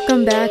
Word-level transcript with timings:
Welcome 0.00 0.24
back 0.24 0.50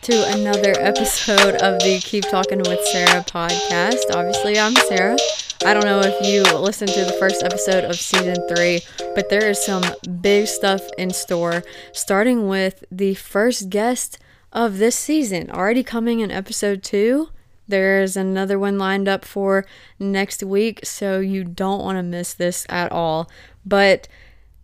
to 0.00 0.26
another 0.38 0.72
episode 0.78 1.56
of 1.56 1.78
the 1.80 2.00
Keep 2.02 2.30
Talking 2.30 2.60
with 2.60 2.82
Sarah 2.86 3.22
podcast. 3.24 4.10
Obviously, 4.10 4.58
I'm 4.58 4.74
Sarah. 4.74 5.18
I 5.66 5.74
don't 5.74 5.84
know 5.84 6.00
if 6.02 6.26
you 6.26 6.42
listened 6.58 6.92
to 6.92 7.04
the 7.04 7.12
first 7.12 7.42
episode 7.42 7.84
of 7.84 7.96
season 7.96 8.36
three, 8.48 8.80
but 9.14 9.28
there 9.28 9.50
is 9.50 9.62
some 9.62 9.84
big 10.22 10.46
stuff 10.46 10.80
in 10.96 11.10
store, 11.10 11.62
starting 11.92 12.48
with 12.48 12.84
the 12.90 13.12
first 13.12 13.68
guest 13.68 14.18
of 14.50 14.78
this 14.78 14.96
season, 14.96 15.50
already 15.50 15.82
coming 15.82 16.20
in 16.20 16.30
episode 16.30 16.82
two. 16.82 17.28
There's 17.68 18.16
another 18.16 18.58
one 18.58 18.78
lined 18.78 19.08
up 19.08 19.26
for 19.26 19.66
next 19.98 20.42
week, 20.42 20.80
so 20.84 21.20
you 21.20 21.44
don't 21.44 21.82
want 21.82 21.98
to 21.98 22.02
miss 22.02 22.32
this 22.32 22.64
at 22.70 22.90
all. 22.92 23.30
But 23.62 24.08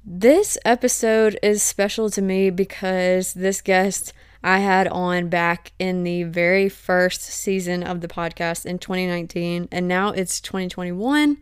this 0.04 0.58
episode 0.64 1.38
is 1.42 1.62
special 1.62 2.10
to 2.10 2.22
me 2.22 2.50
because 2.50 3.34
this 3.34 3.60
guest 3.60 4.12
I 4.42 4.58
had 4.58 4.88
on 4.88 5.28
back 5.28 5.72
in 5.78 6.02
the 6.02 6.24
very 6.24 6.68
first 6.68 7.22
season 7.22 7.84
of 7.84 8.00
the 8.00 8.08
podcast 8.08 8.66
in 8.66 8.78
2019, 8.78 9.68
and 9.70 9.86
now 9.86 10.10
it's 10.10 10.40
2021. 10.40 11.38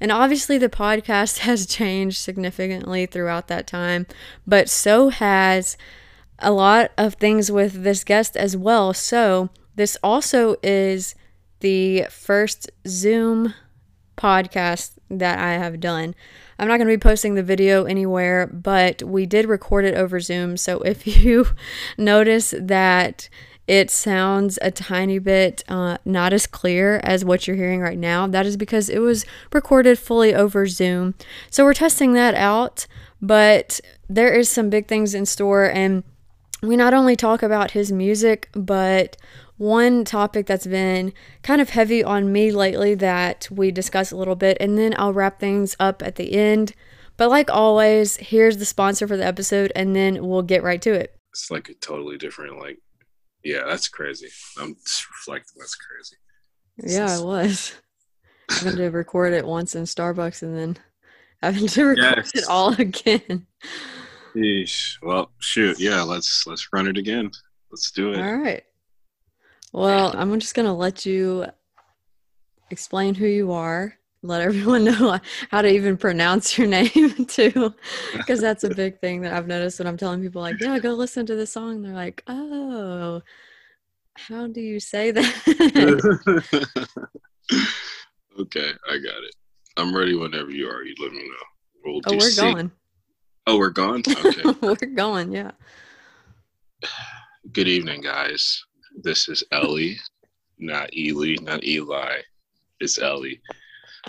And 0.00 0.10
obviously, 0.10 0.58
the 0.58 0.68
podcast 0.68 1.38
has 1.48 1.66
changed 1.66 2.18
significantly 2.18 3.06
throughout 3.06 3.46
that 3.48 3.66
time, 3.66 4.06
but 4.46 4.68
so 4.68 5.10
has 5.10 5.76
a 6.40 6.50
lot 6.50 6.90
of 6.98 7.14
things 7.14 7.52
with 7.52 7.84
this 7.84 8.02
guest 8.02 8.36
as 8.36 8.56
well. 8.56 8.92
So, 8.92 9.50
this 9.76 9.96
also 10.02 10.56
is 10.62 11.14
the 11.60 12.06
first 12.10 12.70
Zoom 12.86 13.54
podcast 14.24 14.92
that 15.10 15.38
I 15.38 15.52
have 15.52 15.80
done. 15.80 16.14
I'm 16.58 16.66
not 16.66 16.78
going 16.78 16.88
to 16.88 16.96
be 16.96 16.98
posting 16.98 17.34
the 17.34 17.42
video 17.42 17.84
anywhere, 17.84 18.46
but 18.46 19.02
we 19.02 19.26
did 19.26 19.46
record 19.46 19.84
it 19.84 19.94
over 19.94 20.18
Zoom. 20.18 20.56
So 20.56 20.78
if 20.80 21.06
you 21.24 21.48
notice 21.98 22.54
that 22.58 23.28
it 23.66 23.90
sounds 23.90 24.58
a 24.62 24.70
tiny 24.70 25.18
bit 25.18 25.62
uh, 25.68 25.98
not 26.04 26.32
as 26.32 26.46
clear 26.46 27.00
as 27.02 27.24
what 27.24 27.46
you're 27.46 27.56
hearing 27.56 27.80
right 27.80 27.98
now, 27.98 28.26
that 28.26 28.46
is 28.46 28.56
because 28.56 28.88
it 28.88 28.98
was 29.00 29.26
recorded 29.52 29.98
fully 29.98 30.34
over 30.34 30.66
Zoom. 30.66 31.14
So 31.50 31.64
we're 31.64 31.74
testing 31.74 32.14
that 32.14 32.34
out, 32.34 32.86
but 33.20 33.80
there 34.08 34.32
is 34.32 34.48
some 34.48 34.70
big 34.70 34.86
things 34.86 35.14
in 35.14 35.26
store. 35.26 35.70
And 35.70 36.02
we 36.62 36.76
not 36.76 36.94
only 36.94 37.16
talk 37.16 37.42
about 37.42 37.72
his 37.72 37.92
music, 37.92 38.48
but 38.54 39.16
one 39.56 40.04
topic 40.04 40.46
that's 40.46 40.66
been 40.66 41.12
kind 41.42 41.60
of 41.60 41.70
heavy 41.70 42.02
on 42.02 42.32
me 42.32 42.50
lately 42.50 42.94
that 42.96 43.48
we 43.50 43.70
discuss 43.70 44.10
a 44.10 44.16
little 44.16 44.36
bit, 44.36 44.56
and 44.60 44.76
then 44.76 44.94
I'll 44.98 45.12
wrap 45.12 45.38
things 45.40 45.76
up 45.78 46.02
at 46.02 46.16
the 46.16 46.32
end. 46.32 46.74
But 47.16 47.30
like 47.30 47.50
always, 47.50 48.16
here's 48.16 48.56
the 48.56 48.64
sponsor 48.64 49.06
for 49.06 49.16
the 49.16 49.24
episode, 49.24 49.72
and 49.76 49.94
then 49.94 50.26
we'll 50.26 50.42
get 50.42 50.62
right 50.62 50.82
to 50.82 50.92
it. 50.92 51.14
It's 51.30 51.50
like 51.50 51.68
a 51.68 51.74
totally 51.74 52.18
different, 52.18 52.58
like, 52.58 52.78
yeah, 53.44 53.62
that's 53.66 53.88
crazy. 53.88 54.28
I'm 54.58 54.74
just 54.74 55.08
reflecting, 55.08 55.54
that's 55.58 55.76
crazy. 55.76 56.96
Yeah, 56.96 57.18
I 57.18 57.22
was. 57.22 57.74
having 58.50 58.76
to 58.76 58.88
record 58.88 59.32
it 59.32 59.46
once 59.46 59.74
in 59.74 59.84
Starbucks 59.84 60.42
and 60.42 60.56
then 60.56 60.76
having 61.42 61.66
to 61.66 61.84
record 61.86 62.16
yes. 62.16 62.34
it 62.34 62.44
all 62.48 62.74
again. 62.74 63.46
Yeesh. 64.34 64.96
Well, 65.02 65.30
shoot, 65.38 65.78
yeah, 65.78 66.02
let's 66.02 66.46
let's 66.46 66.72
run 66.72 66.88
it 66.88 66.98
again. 66.98 67.30
Let's 67.70 67.90
do 67.92 68.12
it. 68.12 68.18
All 68.18 68.36
right. 68.36 68.64
Well, 69.74 70.14
I'm 70.16 70.38
just 70.38 70.54
going 70.54 70.66
to 70.66 70.72
let 70.72 71.04
you 71.04 71.46
explain 72.70 73.16
who 73.16 73.26
you 73.26 73.50
are, 73.50 73.98
let 74.22 74.40
everyone 74.40 74.84
know 74.84 75.18
how 75.50 75.62
to 75.62 75.68
even 75.68 75.96
pronounce 75.96 76.56
your 76.56 76.68
name 76.68 76.92
too, 77.28 77.74
because 78.12 78.40
that's 78.40 78.62
a 78.62 78.72
big 78.72 79.00
thing 79.00 79.22
that 79.22 79.32
I've 79.32 79.48
noticed 79.48 79.80
when 79.80 79.88
I'm 79.88 79.96
telling 79.96 80.22
people, 80.22 80.40
like, 80.40 80.60
yeah, 80.60 80.78
go 80.78 80.92
listen 80.92 81.26
to 81.26 81.34
this 81.34 81.52
song. 81.52 81.82
They're 81.82 81.92
like, 81.92 82.22
oh, 82.28 83.20
how 84.14 84.46
do 84.46 84.60
you 84.60 84.78
say 84.78 85.10
that? 85.10 85.34
okay, 88.40 88.70
I 88.88 88.98
got 88.98 89.24
it. 89.24 89.34
I'm 89.76 89.92
ready 89.92 90.14
whenever 90.14 90.52
you 90.52 90.68
are. 90.68 90.84
You 90.84 90.94
let 91.00 91.10
me 91.10 91.18
know. 91.18 91.34
We'll 91.84 92.00
oh, 92.06 92.16
we're 92.16 92.36
going. 92.36 92.70
Oh, 93.48 93.58
we're 93.58 93.70
gone? 93.70 94.04
Okay. 94.24 94.54
we're 94.62 94.76
going, 94.94 95.32
yeah. 95.32 95.50
Good 97.52 97.66
evening, 97.66 98.02
guys. 98.02 98.62
This 99.02 99.28
is 99.28 99.42
Ellie, 99.50 99.98
not 100.58 100.94
Ely, 100.94 101.34
not 101.42 101.64
Eli. 101.64 102.18
It's 102.78 102.98
Ellie. 102.98 103.40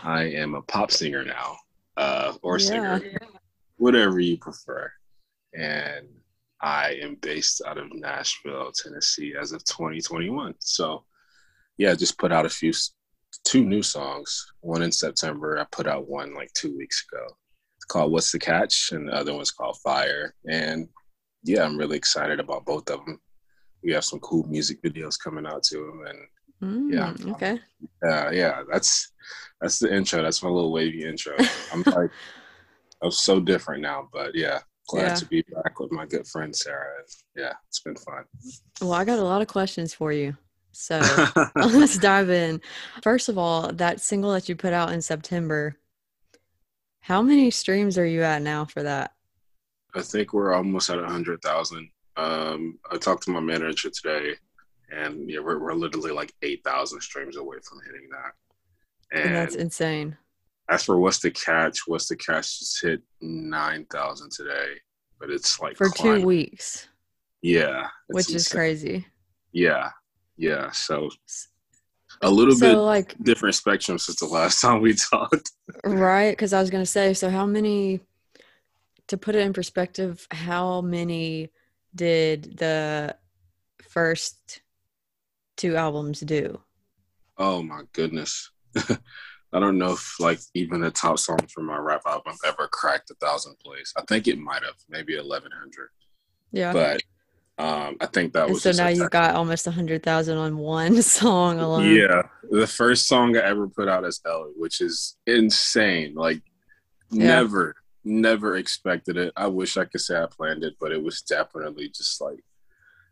I 0.03 0.23
am 0.23 0.53
a 0.53 0.61
pop 0.61 0.91
singer 0.91 1.25
now, 1.25 1.57
uh, 1.97 2.33
or 2.43 2.59
yeah. 2.59 2.65
singer, 2.65 3.01
whatever 3.77 4.19
you 4.19 4.37
prefer. 4.37 4.91
And 5.53 6.07
I 6.61 6.99
am 7.01 7.15
based 7.15 7.63
out 7.65 7.79
of 7.79 7.93
Nashville, 7.93 8.71
Tennessee 8.71 9.33
as 9.39 9.53
of 9.53 9.63
2021. 9.65 10.53
So, 10.59 11.03
yeah, 11.77 11.95
just 11.95 12.19
put 12.19 12.31
out 12.31 12.45
a 12.45 12.49
few, 12.49 12.71
two 13.43 13.65
new 13.65 13.81
songs. 13.81 14.53
One 14.61 14.83
in 14.83 14.91
September. 14.91 15.57
I 15.57 15.65
put 15.71 15.87
out 15.87 16.07
one 16.07 16.35
like 16.35 16.53
two 16.53 16.77
weeks 16.77 17.05
ago. 17.11 17.25
It's 17.77 17.85
called 17.85 18.11
What's 18.11 18.31
the 18.31 18.39
Catch? 18.39 18.91
And 18.91 19.07
the 19.07 19.13
other 19.13 19.33
one's 19.33 19.51
called 19.51 19.79
Fire. 19.83 20.35
And 20.47 20.87
yeah, 21.43 21.63
I'm 21.63 21.77
really 21.77 21.97
excited 21.97 22.39
about 22.39 22.65
both 22.65 22.89
of 22.91 23.03
them 23.05 23.19
we 23.85 23.93
have 23.93 24.03
some 24.03 24.19
cool 24.19 24.43
music 24.47 24.81
videos 24.81 25.17
coming 25.17 25.45
out 25.45 25.63
too, 25.63 26.03
and 26.07 26.89
mm, 26.89 26.93
yeah, 26.93 27.31
okay, 27.33 27.59
yeah, 28.03 28.31
yeah. 28.31 28.63
That's 28.71 29.13
that's 29.61 29.79
the 29.79 29.95
intro. 29.95 30.23
That's 30.23 30.41
my 30.43 30.49
little 30.49 30.71
wavy 30.71 31.05
intro. 31.05 31.35
I'm 31.71 31.83
like, 31.85 32.09
I'm 33.01 33.11
so 33.11 33.39
different 33.39 33.83
now, 33.83 34.09
but 34.11 34.33
yeah, 34.33 34.59
glad 34.87 35.07
yeah. 35.07 35.15
to 35.15 35.25
be 35.25 35.43
back 35.53 35.79
with 35.79 35.91
my 35.91 36.05
good 36.05 36.27
friend 36.27 36.53
Sarah. 36.55 37.03
Yeah, 37.35 37.53
it's 37.67 37.79
been 37.79 37.95
fun. 37.95 38.25
Well, 38.81 38.93
I 38.93 39.05
got 39.05 39.19
a 39.19 39.23
lot 39.23 39.41
of 39.41 39.47
questions 39.47 39.93
for 39.93 40.11
you. 40.11 40.35
So 40.71 40.99
let's 41.55 41.97
dive 41.97 42.29
in. 42.29 42.61
First 43.01 43.29
of 43.29 43.37
all, 43.37 43.71
that 43.73 44.01
single 44.01 44.33
that 44.33 44.49
you 44.49 44.55
put 44.55 44.73
out 44.73 44.91
in 44.91 45.01
September, 45.01 45.77
how 46.99 47.21
many 47.21 47.51
streams 47.51 47.97
are 47.97 48.05
you 48.05 48.23
at 48.23 48.41
now 48.41 48.65
for 48.65 48.83
that? 48.83 49.13
I 49.95 50.01
think 50.01 50.33
we're 50.33 50.53
almost 50.53 50.89
at 50.89 50.99
a 50.99 51.05
hundred 51.05 51.41
thousand. 51.41 51.89
Um, 52.17 52.79
I 52.91 52.97
talked 52.97 53.23
to 53.23 53.31
my 53.31 53.39
manager 53.39 53.89
today, 53.89 54.35
and 54.91 55.29
yeah, 55.29 55.39
we're, 55.39 55.59
we're 55.59 55.73
literally 55.73 56.11
like 56.11 56.33
eight 56.41 56.63
thousand 56.63 57.01
streams 57.01 57.35
away 57.35 57.57
from 57.67 57.79
hitting 57.85 58.09
that. 58.11 58.33
And, 59.11 59.27
and, 59.27 59.35
that's 59.35 59.55
insane. 59.55 60.17
As 60.69 60.83
for 60.83 60.97
what's 60.97 61.19
the 61.19 61.31
catch? 61.31 61.79
What's 61.87 62.07
the 62.07 62.15
catch? 62.15 62.59
Just 62.59 62.81
hit 62.81 63.01
nine 63.21 63.85
thousand 63.91 64.31
today, 64.31 64.75
but 65.19 65.29
it's 65.29 65.59
like 65.59 65.77
for 65.77 65.89
climbing. 65.89 66.21
two 66.21 66.27
weeks. 66.27 66.87
Yeah, 67.41 67.87
which 68.07 68.31
is 68.33 68.47
crazy. 68.47 69.05
Yeah, 69.51 69.89
yeah. 70.37 70.71
So 70.71 71.09
a 72.21 72.29
little 72.29 72.55
so, 72.55 72.69
bit 72.69 72.77
like 72.77 73.15
different 73.23 73.55
spectrum 73.55 73.99
since 73.99 74.19
the 74.19 74.25
last 74.25 74.61
time 74.61 74.81
we 74.81 74.95
talked. 74.95 75.51
right, 75.83 76.31
because 76.31 76.53
I 76.53 76.61
was 76.61 76.69
gonna 76.69 76.85
say, 76.85 77.13
so 77.13 77.29
how 77.29 77.45
many? 77.45 77.99
To 79.09 79.17
put 79.17 79.35
it 79.35 79.41
in 79.41 79.53
perspective, 79.53 80.25
how 80.31 80.81
many 80.81 81.51
did 81.95 82.57
the 82.57 83.15
first 83.81 84.61
two 85.57 85.75
albums 85.75 86.19
do? 86.19 86.59
Oh 87.37 87.63
my 87.63 87.81
goodness. 87.93 88.51
I 89.53 89.59
don't 89.59 89.77
know 89.77 89.93
if 89.93 90.19
like 90.19 90.39
even 90.53 90.81
the 90.81 90.91
top 90.91 91.17
songs 91.17 91.51
from 91.51 91.65
my 91.65 91.77
rap 91.77 92.01
album 92.05 92.33
ever 92.45 92.67
cracked 92.67 93.09
a 93.11 93.15
thousand 93.15 93.57
plays. 93.59 93.93
I 93.95 94.01
think 94.01 94.27
it 94.27 94.37
might 94.37 94.63
have, 94.63 94.75
maybe 94.89 95.15
eleven 95.15 95.51
hundred. 95.51 95.89
Yeah. 96.51 96.73
But 96.73 97.01
um, 97.57 97.95
I 98.01 98.07
think 98.07 98.33
that 98.33 98.45
and 98.45 98.53
was 98.53 98.63
so 98.63 98.71
now 98.71 98.89
you've 98.89 99.11
got 99.11 99.33
almost 99.33 99.65
a 99.65 99.71
hundred 99.71 100.03
thousand 100.03 100.37
on 100.37 100.57
one 100.57 101.01
song 101.01 101.59
alone. 101.59 101.85
Yeah, 101.85 102.23
the 102.51 102.67
first 102.67 103.07
song 103.07 103.37
I 103.37 103.41
ever 103.41 103.69
put 103.69 103.87
out 103.87 104.03
is 104.03 104.19
Ellie, 104.25 104.51
which 104.57 104.81
is 104.81 105.15
insane. 105.25 106.15
Like, 106.15 106.41
yeah. 107.11 107.27
never, 107.27 107.75
never 108.05 108.55
expected 108.55 109.17
it. 109.17 109.33
I 109.35 109.47
wish 109.47 109.77
I 109.77 109.85
could 109.85 110.01
say 110.01 110.21
I 110.21 110.27
planned 110.27 110.63
it, 110.63 110.75
but 110.79 110.91
it 110.91 111.01
was 111.01 111.21
definitely 111.21 111.89
just 111.89 112.21
like 112.21 112.39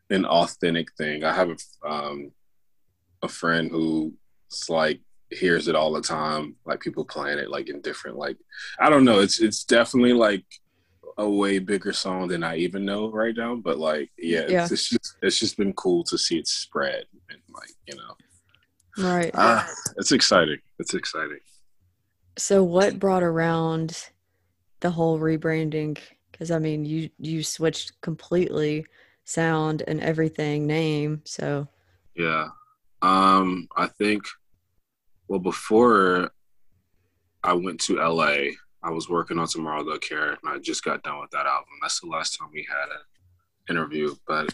an 0.10 0.26
authentic 0.26 0.94
thing. 0.94 1.24
I 1.24 1.34
have 1.34 1.50
a, 1.50 1.88
um, 1.88 2.32
a 3.22 3.28
friend 3.28 3.70
who's 3.72 4.14
like 4.70 5.02
hears 5.30 5.68
it 5.68 5.76
all 5.76 5.92
the 5.92 6.02
time, 6.02 6.56
like 6.66 6.80
people 6.80 7.06
playing 7.06 7.40
it 7.40 7.50
like 7.50 7.70
in 7.70 7.82
different 7.82 8.18
like 8.18 8.38
I 8.80 8.90
don't 8.90 9.06
know. 9.06 9.20
It's 9.20 9.42
it's 9.42 9.64
definitely 9.64 10.14
like 10.14 10.46
a 11.18 11.30
way 11.30 11.60
bigger 11.60 11.94
song 11.94 12.28
than 12.28 12.44
I 12.44 12.58
even 12.58 12.86
know 12.86 13.10
right 13.10 13.36
now. 13.36 13.56
But 13.56 13.80
like 13.80 14.12
yeah, 14.18 14.46
yeah. 14.48 14.64
It's, 14.64 14.72
it's 14.72 14.90
just 14.90 15.18
it's 15.22 15.40
just 15.40 15.58
been 15.58 15.74
cool 15.74 16.04
to 16.06 16.18
see 16.18 16.38
it 16.38 16.48
spread 16.48 17.06
and 17.30 17.40
like 17.54 17.72
you 17.88 17.96
know. 17.96 18.16
Right. 18.96 19.32
Uh, 19.34 19.66
it's 19.98 20.12
exciting. 20.12 20.60
It's 20.78 20.94
exciting. 20.94 21.40
So 22.38 22.64
what 22.64 23.00
brought 23.00 23.24
around 23.24 24.10
the 24.84 24.92
whole 24.92 25.18
rebranding 25.18 25.98
because 26.32 26.52
I 26.52 26.60
mean 26.60 26.86
you 26.86 27.10
you 27.18 27.42
switched 27.42 28.00
completely 28.02 28.86
sound 29.24 29.82
and 29.88 30.02
everything 30.02 30.68
name 30.68 31.22
so 31.24 31.68
yeah 32.16 32.50
um 33.02 33.68
I 33.76 33.88
think 33.88 34.24
well 35.28 35.40
before 35.40 36.32
I 37.44 37.54
went 37.54 37.80
to 37.82 37.96
LA 37.96 38.52
I 38.84 38.92
was 38.92 39.10
working 39.10 39.40
on 39.40 39.48
Tomorrow 39.48 39.86
They'll 39.86 39.98
Care 40.00 40.32
and 40.32 40.40
I 40.46 40.60
just 40.60 40.84
got 40.84 41.02
done 41.04 41.22
with 41.22 41.32
that 41.32 41.48
album 41.48 41.74
that's 41.82 42.02
the 42.02 42.08
last 42.08 42.38
time 42.38 42.50
we 42.54 42.68
had 42.70 42.90
an 42.90 43.76
interview 43.76 44.14
but 44.28 44.54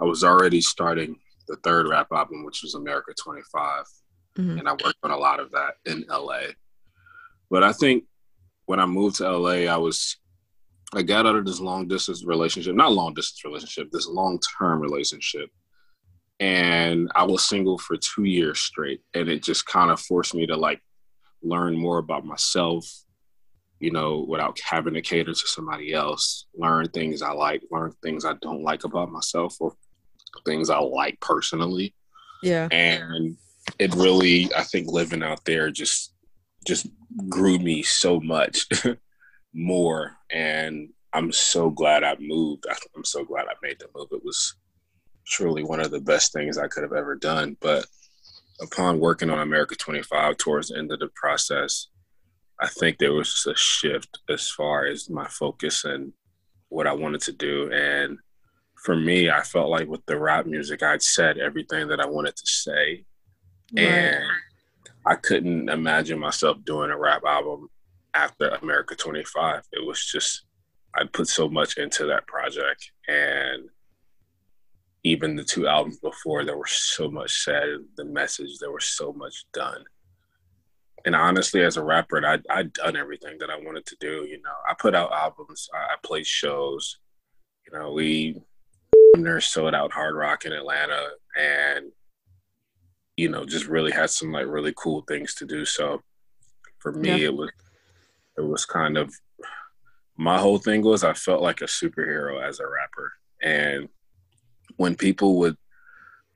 I 0.00 0.04
was 0.04 0.22
already 0.22 0.60
starting 0.60 1.16
the 1.48 1.56
third 1.56 1.88
rap 1.88 2.08
album, 2.12 2.44
which 2.44 2.62
was 2.62 2.74
America 2.74 3.12
25. 3.14 3.84
Mm-hmm. 4.38 4.58
And 4.58 4.68
I 4.68 4.72
worked 4.72 4.98
on 5.02 5.10
a 5.10 5.16
lot 5.16 5.40
of 5.40 5.50
that 5.52 5.74
in 5.86 6.04
LA. 6.08 6.52
But 7.50 7.64
I 7.64 7.72
think 7.72 8.04
when 8.68 8.80
I 8.80 8.84
moved 8.84 9.16
to 9.16 9.30
LA, 9.30 9.64
I 9.64 9.78
was 9.78 10.18
I 10.94 11.02
got 11.02 11.26
out 11.26 11.36
of 11.36 11.46
this 11.46 11.58
long 11.58 11.88
distance 11.88 12.22
relationship, 12.24 12.74
not 12.74 12.92
long 12.92 13.14
distance 13.14 13.42
relationship, 13.42 13.90
this 13.90 14.06
long 14.06 14.38
term 14.58 14.80
relationship. 14.80 15.48
And 16.38 17.10
I 17.14 17.24
was 17.24 17.48
single 17.48 17.78
for 17.78 17.96
two 17.96 18.24
years 18.24 18.60
straight. 18.60 19.00
And 19.14 19.28
it 19.28 19.42
just 19.42 19.64
kind 19.64 19.90
of 19.90 19.98
forced 20.00 20.34
me 20.34 20.46
to 20.46 20.56
like 20.56 20.82
learn 21.42 21.78
more 21.78 21.96
about 21.96 22.26
myself, 22.26 22.86
you 23.80 23.90
know, 23.90 24.26
without 24.28 24.60
having 24.60 24.94
to 24.94 25.02
cater 25.02 25.32
to 25.32 25.46
somebody 25.46 25.94
else, 25.94 26.46
learn 26.54 26.88
things 26.88 27.22
I 27.22 27.32
like, 27.32 27.62
learn 27.70 27.92
things 28.02 28.26
I 28.26 28.34
don't 28.42 28.62
like 28.62 28.84
about 28.84 29.10
myself 29.10 29.56
or 29.60 29.72
things 30.44 30.68
I 30.68 30.78
like 30.78 31.18
personally. 31.20 31.94
Yeah. 32.42 32.68
And 32.70 33.38
it 33.78 33.94
really, 33.94 34.50
I 34.54 34.62
think 34.62 34.88
living 34.88 35.22
out 35.22 35.42
there 35.46 35.70
just 35.70 36.12
just 36.68 36.86
grew 37.28 37.58
me 37.58 37.82
so 37.82 38.20
much 38.20 38.66
more. 39.54 40.12
And 40.30 40.90
I'm 41.14 41.32
so 41.32 41.70
glad 41.70 42.04
I 42.04 42.14
moved. 42.20 42.66
I'm 42.94 43.04
so 43.04 43.24
glad 43.24 43.46
I 43.46 43.54
made 43.62 43.78
the 43.80 43.88
move. 43.96 44.08
It 44.12 44.24
was 44.24 44.54
truly 45.26 45.64
one 45.64 45.80
of 45.80 45.90
the 45.90 46.00
best 46.00 46.32
things 46.32 46.58
I 46.58 46.68
could 46.68 46.82
have 46.82 46.92
ever 46.92 47.16
done. 47.16 47.56
But 47.60 47.86
upon 48.60 49.00
working 49.00 49.30
on 49.30 49.40
America 49.40 49.74
25 49.74 50.36
towards 50.36 50.68
the 50.68 50.78
end 50.78 50.92
of 50.92 51.00
the 51.00 51.08
process, 51.14 51.88
I 52.60 52.68
think 52.68 52.98
there 52.98 53.14
was 53.14 53.32
just 53.32 53.46
a 53.46 53.56
shift 53.56 54.18
as 54.28 54.50
far 54.50 54.84
as 54.84 55.08
my 55.08 55.26
focus 55.28 55.84
and 55.84 56.12
what 56.68 56.86
I 56.86 56.92
wanted 56.92 57.22
to 57.22 57.32
do. 57.32 57.70
And 57.72 58.18
for 58.84 58.94
me, 58.94 59.30
I 59.30 59.42
felt 59.42 59.70
like 59.70 59.88
with 59.88 60.04
the 60.06 60.18
rap 60.18 60.44
music, 60.44 60.82
I'd 60.82 61.02
said 61.02 61.38
everything 61.38 61.88
that 61.88 62.00
I 62.00 62.06
wanted 62.06 62.36
to 62.36 62.46
say. 62.46 63.04
Right. 63.74 63.84
And 63.84 64.24
I 65.06 65.14
couldn't 65.14 65.68
imagine 65.68 66.18
myself 66.18 66.58
doing 66.64 66.90
a 66.90 66.98
rap 66.98 67.22
album 67.26 67.68
after 68.14 68.48
America 68.48 68.94
25. 68.94 69.62
It 69.72 69.86
was 69.86 70.04
just, 70.04 70.44
I 70.94 71.04
put 71.04 71.28
so 71.28 71.48
much 71.48 71.78
into 71.78 72.06
that 72.06 72.26
project. 72.26 72.90
And 73.06 73.68
even 75.04 75.36
the 75.36 75.44
two 75.44 75.66
albums 75.66 75.98
before, 75.98 76.44
there 76.44 76.58
was 76.58 76.72
so 76.72 77.10
much 77.10 77.42
said, 77.42 77.78
the 77.96 78.04
message, 78.04 78.58
there 78.58 78.72
was 78.72 78.84
so 78.84 79.12
much 79.12 79.44
done. 79.52 79.84
And 81.04 81.14
honestly, 81.14 81.62
as 81.62 81.76
a 81.76 81.82
rapper, 81.82 82.24
I, 82.26 82.38
I'd 82.50 82.72
done 82.72 82.96
everything 82.96 83.38
that 83.38 83.50
I 83.50 83.56
wanted 83.56 83.86
to 83.86 83.96
do. 84.00 84.26
You 84.28 84.42
know, 84.42 84.54
I 84.68 84.74
put 84.74 84.94
out 84.94 85.12
albums, 85.12 85.68
I, 85.72 85.78
I 85.78 85.96
played 86.02 86.26
shows. 86.26 86.98
You 87.66 87.78
know, 87.78 87.92
we 87.92 88.42
sold 89.38 89.74
out 89.74 89.92
Hard 89.92 90.16
Rock 90.16 90.44
in 90.44 90.52
Atlanta 90.52 91.08
and, 91.36 91.92
you 93.18 93.28
know, 93.28 93.44
just 93.44 93.66
really 93.66 93.90
had 93.90 94.10
some 94.10 94.30
like 94.30 94.46
really 94.46 94.72
cool 94.76 95.04
things 95.08 95.34
to 95.34 95.44
do. 95.44 95.64
So 95.64 96.00
for 96.78 96.92
me, 96.92 97.08
yeah. 97.08 97.26
it 97.26 97.34
was 97.34 97.50
it 98.38 98.42
was 98.42 98.64
kind 98.64 98.96
of 98.96 99.12
my 100.16 100.38
whole 100.38 100.58
thing 100.58 100.82
was 100.82 101.02
I 101.02 101.14
felt 101.14 101.42
like 101.42 101.60
a 101.60 101.64
superhero 101.64 102.40
as 102.40 102.60
a 102.60 102.68
rapper. 102.68 103.12
And 103.42 103.88
when 104.76 104.94
people 104.94 105.38
would 105.40 105.56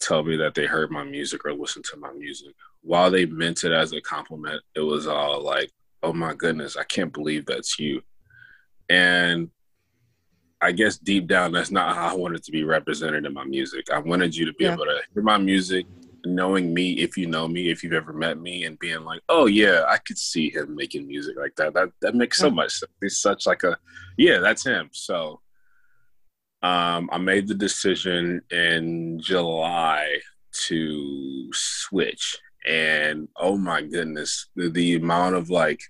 tell 0.00 0.24
me 0.24 0.36
that 0.38 0.54
they 0.54 0.66
heard 0.66 0.90
my 0.90 1.04
music 1.04 1.44
or 1.44 1.52
listened 1.52 1.84
to 1.86 1.96
my 1.96 2.12
music, 2.12 2.54
while 2.82 3.12
they 3.12 3.26
meant 3.26 3.62
it 3.62 3.70
as 3.70 3.92
a 3.92 4.00
compliment, 4.00 4.60
it 4.74 4.80
was 4.80 5.06
all 5.06 5.40
like, 5.40 5.70
oh 6.02 6.12
my 6.12 6.34
goodness, 6.34 6.76
I 6.76 6.82
can't 6.82 7.12
believe 7.12 7.46
that's 7.46 7.78
you. 7.78 8.02
And 8.88 9.50
I 10.60 10.72
guess 10.72 10.98
deep 10.98 11.28
down, 11.28 11.52
that's 11.52 11.70
not 11.70 11.94
how 11.94 12.08
I 12.08 12.16
wanted 12.16 12.42
to 12.42 12.50
be 12.50 12.64
represented 12.64 13.24
in 13.24 13.34
my 13.34 13.44
music. 13.44 13.88
I 13.92 13.98
wanted 13.98 14.34
you 14.34 14.46
to 14.46 14.52
be 14.54 14.64
yeah. 14.64 14.74
able 14.74 14.86
to 14.86 15.00
hear 15.14 15.22
my 15.22 15.38
music 15.38 15.86
knowing 16.24 16.72
me, 16.72 16.92
if 16.92 17.16
you 17.16 17.26
know 17.26 17.48
me, 17.48 17.70
if 17.70 17.82
you've 17.82 17.92
ever 17.92 18.12
met 18.12 18.38
me, 18.38 18.64
and 18.64 18.78
being 18.78 19.04
like, 19.04 19.20
oh 19.28 19.46
yeah, 19.46 19.84
I 19.88 19.98
could 19.98 20.18
see 20.18 20.50
him 20.50 20.74
making 20.74 21.06
music 21.06 21.36
like 21.36 21.54
that. 21.56 21.74
That 21.74 21.90
that 22.00 22.14
makes 22.14 22.38
so 22.38 22.50
much 22.50 22.72
sense. 22.72 22.92
He's 23.00 23.18
such 23.18 23.46
like 23.46 23.62
a 23.64 23.76
yeah, 24.16 24.38
that's 24.38 24.64
him. 24.64 24.90
So 24.92 25.40
um, 26.62 27.08
I 27.12 27.18
made 27.18 27.48
the 27.48 27.54
decision 27.54 28.42
in 28.50 29.20
July 29.20 30.18
to 30.66 31.50
switch, 31.52 32.38
and 32.66 33.28
oh 33.36 33.56
my 33.56 33.82
goodness, 33.82 34.48
the, 34.54 34.68
the 34.68 34.94
amount 34.96 35.34
of 35.34 35.50
like 35.50 35.80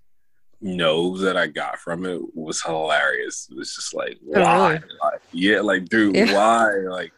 no's 0.63 1.21
that 1.21 1.37
I 1.37 1.49
got 1.49 1.79
from 1.79 2.07
it 2.07 2.21
was 2.35 2.63
hilarious. 2.63 3.49
It 3.51 3.57
was 3.57 3.75
just 3.75 3.95
like, 3.95 4.19
why? 4.23 4.41
Oh, 4.43 4.69
really? 4.69 4.83
like, 5.03 5.21
yeah, 5.33 5.61
like, 5.61 5.89
dude, 5.89 6.15
yeah. 6.15 6.33
why? 6.33 6.71
Like, 6.89 7.13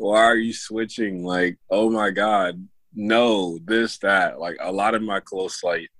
why 0.00 0.24
are 0.24 0.36
you 0.36 0.54
switching? 0.54 1.24
Like, 1.24 1.58
oh 1.70 1.90
my 1.90 2.10
God, 2.10 2.66
no, 2.94 3.58
this, 3.64 3.98
that. 3.98 4.40
Like 4.40 4.56
a 4.60 4.72
lot 4.72 4.94
of 4.94 5.02
my 5.02 5.20
close, 5.20 5.62
like 5.62 5.90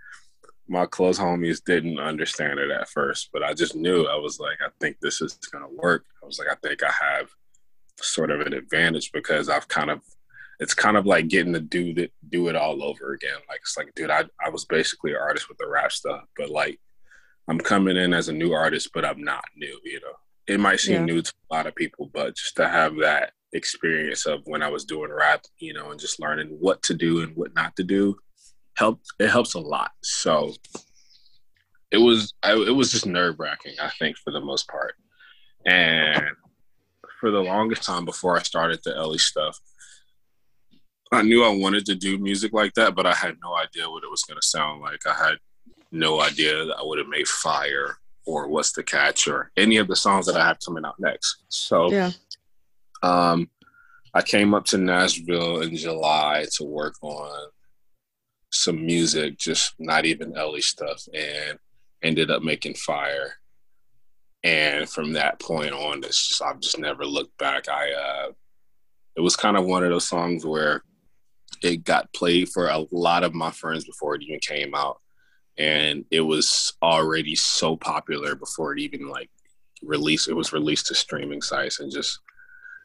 my 0.68 0.86
close 0.86 1.18
homies 1.18 1.62
didn't 1.62 2.00
understand 2.00 2.58
it 2.58 2.70
at 2.70 2.88
first, 2.88 3.28
but 3.32 3.42
I 3.42 3.52
just 3.52 3.76
knew 3.76 4.06
I 4.06 4.16
was 4.16 4.40
like, 4.40 4.56
I 4.64 4.68
think 4.80 4.96
this 5.00 5.20
is 5.20 5.36
gonna 5.52 5.68
work. 5.68 6.06
I 6.22 6.26
was 6.26 6.38
like, 6.38 6.48
I 6.50 6.56
think 6.66 6.82
I 6.82 6.90
have 6.90 7.28
sort 8.00 8.30
of 8.30 8.40
an 8.40 8.54
advantage 8.54 9.12
because 9.12 9.50
I've 9.50 9.68
kind 9.68 9.90
of 9.90 10.00
it's 10.60 10.74
kind 10.74 10.96
of 10.96 11.04
like 11.04 11.28
getting 11.28 11.52
to 11.52 11.60
do 11.60 11.92
that 11.94 12.10
do 12.30 12.48
it 12.48 12.56
all 12.56 12.82
over 12.82 13.12
again. 13.12 13.38
Like 13.48 13.60
it's 13.62 13.76
like, 13.76 13.94
dude, 13.94 14.10
I, 14.10 14.24
I 14.44 14.48
was 14.48 14.64
basically 14.64 15.12
an 15.12 15.18
artist 15.20 15.48
with 15.48 15.58
the 15.58 15.68
rap 15.68 15.92
stuff, 15.92 16.24
but 16.38 16.48
like 16.48 16.80
I'm 17.48 17.58
coming 17.58 17.98
in 17.98 18.14
as 18.14 18.28
a 18.28 18.32
new 18.32 18.52
artist, 18.52 18.90
but 18.94 19.04
I'm 19.04 19.22
not 19.22 19.44
new, 19.56 19.78
you 19.84 20.00
know. 20.00 20.14
It 20.46 20.58
might 20.58 20.80
seem 20.80 21.06
yeah. 21.06 21.14
new 21.14 21.22
to 21.22 21.32
a 21.50 21.54
lot 21.54 21.66
of 21.66 21.74
people, 21.74 22.10
but 22.12 22.34
just 22.34 22.56
to 22.56 22.68
have 22.68 22.96
that 22.96 23.32
experience 23.52 24.26
of 24.26 24.40
when 24.44 24.62
I 24.62 24.68
was 24.68 24.84
doing 24.84 25.10
rap, 25.12 25.44
you 25.58 25.72
know, 25.72 25.90
and 25.90 26.00
just 26.00 26.20
learning 26.20 26.56
what 26.60 26.82
to 26.84 26.94
do 26.94 27.22
and 27.22 27.34
what 27.36 27.54
not 27.54 27.74
to 27.76 27.84
do 27.84 28.16
helped. 28.76 29.06
It 29.18 29.28
helps 29.28 29.54
a 29.54 29.60
lot. 29.60 29.90
So 30.02 30.54
it 31.90 31.98
was 31.98 32.34
I, 32.42 32.52
it 32.52 32.74
was 32.74 32.90
just 32.90 33.06
nerve 33.06 33.38
wracking, 33.38 33.74
I 33.80 33.90
think, 33.98 34.16
for 34.18 34.32
the 34.32 34.40
most 34.40 34.68
part. 34.68 34.94
And 35.66 36.22
for 37.20 37.30
the 37.30 37.40
longest 37.40 37.82
time 37.82 38.04
before 38.04 38.38
I 38.38 38.42
started 38.42 38.80
the 38.84 38.96
Ellie 38.96 39.18
stuff, 39.18 39.58
I 41.12 41.22
knew 41.22 41.44
I 41.44 41.54
wanted 41.54 41.84
to 41.86 41.94
do 41.94 42.18
music 42.18 42.52
like 42.52 42.72
that, 42.74 42.94
but 42.94 43.06
I 43.06 43.14
had 43.14 43.36
no 43.42 43.56
idea 43.56 43.90
what 43.90 44.04
it 44.04 44.10
was 44.10 44.22
going 44.22 44.40
to 44.40 44.46
sound 44.46 44.80
like. 44.80 45.00
I 45.06 45.14
had 45.14 45.38
no 45.90 46.20
idea 46.20 46.64
that 46.66 46.76
I 46.76 46.82
would 46.82 46.98
have 46.98 47.08
made 47.08 47.26
fire 47.26 47.98
or 48.26 48.48
what's 48.48 48.72
the 48.72 48.82
catch 48.82 49.26
or 49.26 49.50
any 49.56 49.78
of 49.78 49.88
the 49.88 49.96
songs 49.96 50.26
that 50.26 50.36
I 50.36 50.46
have 50.46 50.58
coming 50.64 50.84
out 50.84 50.94
next. 51.00 51.42
So 51.48 51.90
yeah. 51.90 52.10
Um, 53.02 53.50
I 54.12 54.22
came 54.22 54.54
up 54.54 54.64
to 54.66 54.78
Nashville 54.78 55.60
in 55.62 55.76
July 55.76 56.46
to 56.56 56.64
work 56.64 56.94
on 57.02 57.48
some 58.50 58.84
music, 58.84 59.38
just 59.38 59.74
not 59.78 60.04
even 60.04 60.36
Ellie 60.36 60.60
stuff, 60.60 61.02
and 61.14 61.58
ended 62.02 62.30
up 62.30 62.42
making 62.42 62.74
Fire. 62.74 63.34
And 64.42 64.88
from 64.88 65.12
that 65.12 65.38
point 65.38 65.72
on, 65.72 65.98
it's 65.98 66.28
just, 66.28 66.42
I've 66.42 66.60
just 66.60 66.78
never 66.78 67.04
looked 67.04 67.36
back. 67.38 67.68
I 67.68 67.92
uh, 67.92 68.32
it 69.16 69.20
was 69.20 69.36
kind 69.36 69.56
of 69.56 69.66
one 69.66 69.84
of 69.84 69.90
those 69.90 70.08
songs 70.08 70.44
where 70.44 70.82
it 71.62 71.84
got 71.84 72.12
played 72.14 72.48
for 72.48 72.68
a 72.68 72.86
lot 72.90 73.22
of 73.22 73.34
my 73.34 73.50
friends 73.50 73.84
before 73.84 74.14
it 74.14 74.22
even 74.22 74.40
came 74.40 74.74
out, 74.74 75.00
and 75.58 76.04
it 76.10 76.22
was 76.22 76.72
already 76.82 77.36
so 77.36 77.76
popular 77.76 78.34
before 78.34 78.72
it 78.72 78.80
even 78.80 79.08
like 79.08 79.30
released. 79.82 80.28
It 80.28 80.34
was 80.34 80.52
released 80.52 80.86
to 80.86 80.94
streaming 80.94 81.42
sites, 81.42 81.80
and 81.80 81.92
just 81.92 82.18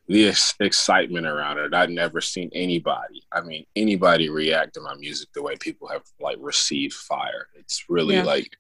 the 0.08 0.34
excitement 0.60 1.26
around 1.26 1.58
it. 1.58 1.74
I'd 1.74 1.90
never 1.90 2.22
seen 2.22 2.50
anybody, 2.54 3.24
I 3.32 3.42
mean, 3.42 3.66
anybody 3.76 4.30
react 4.30 4.76
to 4.76 4.82
my 4.82 4.96
music 4.96 5.30
the 5.34 5.42
way 5.42 5.56
people 5.56 5.88
have 5.88 6.04
like 6.20 6.38
received 6.40 6.94
fire. 6.94 7.48
It's 7.56 7.86
really 7.90 8.16
yeah. 8.16 8.24
like 8.24 8.56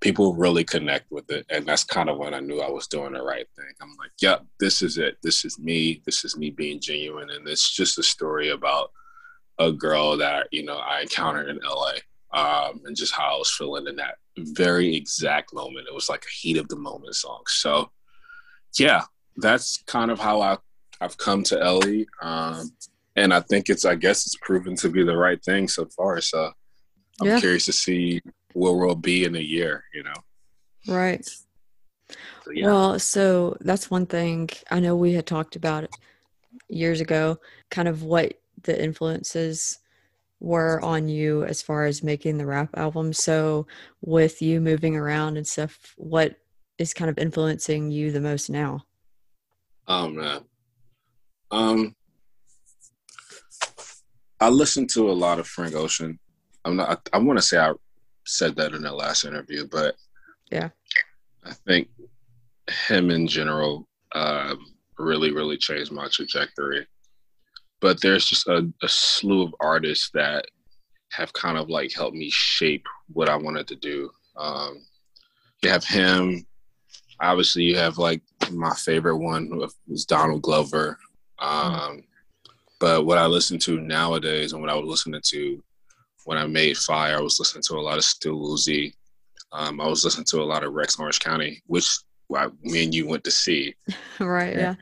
people 0.00 0.34
really 0.34 0.64
connect 0.64 1.10
with 1.10 1.30
it. 1.30 1.46
And 1.50 1.66
that's 1.66 1.84
kind 1.84 2.08
of 2.08 2.18
when 2.18 2.34
I 2.34 2.40
knew 2.40 2.60
I 2.60 2.70
was 2.70 2.86
doing 2.86 3.12
the 3.12 3.22
right 3.22 3.46
thing. 3.56 3.72
I'm 3.80 3.96
like, 3.98 4.10
yep, 4.20 4.44
this 4.58 4.82
is 4.82 4.98
it. 4.98 5.18
This 5.22 5.44
is 5.44 5.58
me. 5.58 6.02
This 6.04 6.24
is 6.24 6.36
me 6.36 6.50
being 6.50 6.80
genuine. 6.80 7.30
And 7.30 7.46
it's 7.48 7.70
just 7.70 7.98
a 7.98 8.02
story 8.02 8.50
about 8.50 8.90
a 9.58 9.70
girl 9.70 10.16
that, 10.16 10.48
you 10.50 10.64
know, 10.64 10.76
I 10.76 11.02
encountered 11.02 11.48
in 11.48 11.60
LA 11.62 11.92
um, 12.32 12.82
and 12.84 12.96
just 12.96 13.14
how 13.14 13.34
I 13.34 13.38
was 13.38 13.50
feeling 13.50 13.86
in 13.86 13.96
that 13.96 14.16
very 14.36 14.94
exact 14.94 15.54
moment. 15.54 15.88
It 15.88 15.94
was 15.94 16.08
like 16.08 16.24
a 16.24 16.34
heat 16.34 16.56
of 16.56 16.68
the 16.68 16.76
moment 16.76 17.14
song. 17.14 17.42
So, 17.46 17.90
yeah, 18.78 19.02
that's 19.36 19.82
kind 19.86 20.10
of 20.10 20.18
how 20.18 20.40
I 20.40 20.58
I've 21.00 21.18
come 21.18 21.42
to 21.44 21.60
Ellie, 21.60 22.06
um, 22.22 22.70
and 23.16 23.34
I 23.34 23.40
think 23.40 23.68
it's 23.68 23.84
I 23.84 23.94
guess 23.94 24.26
it's 24.26 24.36
proven 24.36 24.76
to 24.76 24.88
be 24.88 25.04
the 25.04 25.16
right 25.16 25.42
thing 25.42 25.68
so 25.68 25.86
far. 25.86 26.20
So 26.20 26.50
I'm 27.20 27.26
yeah. 27.26 27.40
curious 27.40 27.66
to 27.66 27.72
see 27.72 28.20
where 28.52 28.74
we'll 28.74 28.94
be 28.94 29.24
in 29.24 29.36
a 29.36 29.40
year. 29.40 29.84
You 29.92 30.04
know, 30.04 30.94
right. 30.94 31.24
So, 31.24 32.50
yeah. 32.52 32.66
Well, 32.66 32.98
so 32.98 33.56
that's 33.60 33.90
one 33.90 34.06
thing 34.06 34.50
I 34.70 34.80
know 34.80 34.96
we 34.96 35.14
had 35.14 35.26
talked 35.26 35.56
about 35.56 35.88
years 36.68 37.00
ago, 37.00 37.38
kind 37.70 37.88
of 37.88 38.02
what 38.02 38.34
the 38.62 38.82
influences 38.82 39.78
were 40.40 40.80
on 40.82 41.08
you 41.08 41.44
as 41.44 41.62
far 41.62 41.86
as 41.86 42.02
making 42.02 42.38
the 42.38 42.46
rap 42.46 42.70
album. 42.76 43.12
So 43.12 43.66
with 44.02 44.42
you 44.42 44.60
moving 44.60 44.96
around 44.96 45.36
and 45.36 45.46
stuff, 45.46 45.94
what 45.96 46.36
is 46.78 46.92
kind 46.92 47.10
of 47.10 47.18
influencing 47.18 47.90
you 47.90 48.12
the 48.12 48.20
most 48.20 48.50
now? 48.50 48.84
Oh 49.86 50.08
man. 50.08 50.40
Um, 51.50 51.94
I 54.40 54.48
listened 54.48 54.90
to 54.90 55.10
a 55.10 55.12
lot 55.12 55.38
of 55.38 55.46
Frank 55.46 55.74
Ocean. 55.74 56.18
I'm 56.64 56.76
not. 56.76 57.08
I, 57.12 57.16
I 57.16 57.20
want 57.20 57.38
to 57.38 57.44
say 57.44 57.58
I 57.58 57.72
said 58.26 58.56
that 58.56 58.72
in 58.72 58.82
the 58.82 58.92
last 58.92 59.24
interview, 59.24 59.66
but 59.70 59.94
yeah, 60.50 60.70
I 61.44 61.52
think 61.66 61.88
him 62.88 63.10
in 63.10 63.26
general 63.26 63.86
uh, 64.14 64.54
really, 64.98 65.32
really 65.32 65.56
changed 65.56 65.92
my 65.92 66.08
trajectory. 66.08 66.86
But 67.80 68.00
there's 68.00 68.26
just 68.26 68.48
a, 68.48 68.70
a 68.82 68.88
slew 68.88 69.42
of 69.42 69.54
artists 69.60 70.10
that 70.14 70.46
have 71.12 71.32
kind 71.32 71.58
of 71.58 71.68
like 71.68 71.92
helped 71.92 72.16
me 72.16 72.30
shape 72.30 72.86
what 73.08 73.28
I 73.28 73.36
wanted 73.36 73.68
to 73.68 73.76
do. 73.76 74.10
Um, 74.36 74.84
you 75.62 75.70
have 75.70 75.84
him. 75.84 76.46
Obviously, 77.20 77.62
you 77.64 77.76
have 77.76 77.98
like 77.98 78.22
my 78.50 78.74
favorite 78.74 79.18
one 79.18 79.50
was 79.86 80.04
Donald 80.04 80.42
Glover. 80.42 80.98
Um, 81.38 82.04
but 82.80 83.06
what 83.06 83.18
I 83.18 83.26
listen 83.26 83.58
to 83.60 83.80
nowadays 83.80 84.52
and 84.52 84.60
what 84.60 84.70
I 84.70 84.74
was 84.74 84.86
listening 84.86 85.20
to 85.26 85.62
when 86.24 86.38
I 86.38 86.46
made 86.46 86.76
Fire, 86.76 87.18
I 87.18 87.20
was 87.20 87.38
listening 87.38 87.62
to 87.68 87.74
a 87.74 87.80
lot 87.80 87.98
of 87.98 88.04
Lil 88.24 88.56
Uzi. 88.56 88.94
Um, 89.52 89.80
I 89.80 89.86
was 89.86 90.04
listening 90.04 90.26
to 90.26 90.40
a 90.40 90.44
lot 90.44 90.64
of 90.64 90.72
Rex 90.72 90.98
Orange 90.98 91.20
County, 91.20 91.62
which 91.66 91.98
I, 92.34 92.48
me 92.62 92.84
and 92.84 92.94
you 92.94 93.06
went 93.06 93.24
to 93.24 93.30
see. 93.30 93.74
right. 94.20 94.56
Yeah. 94.56 94.74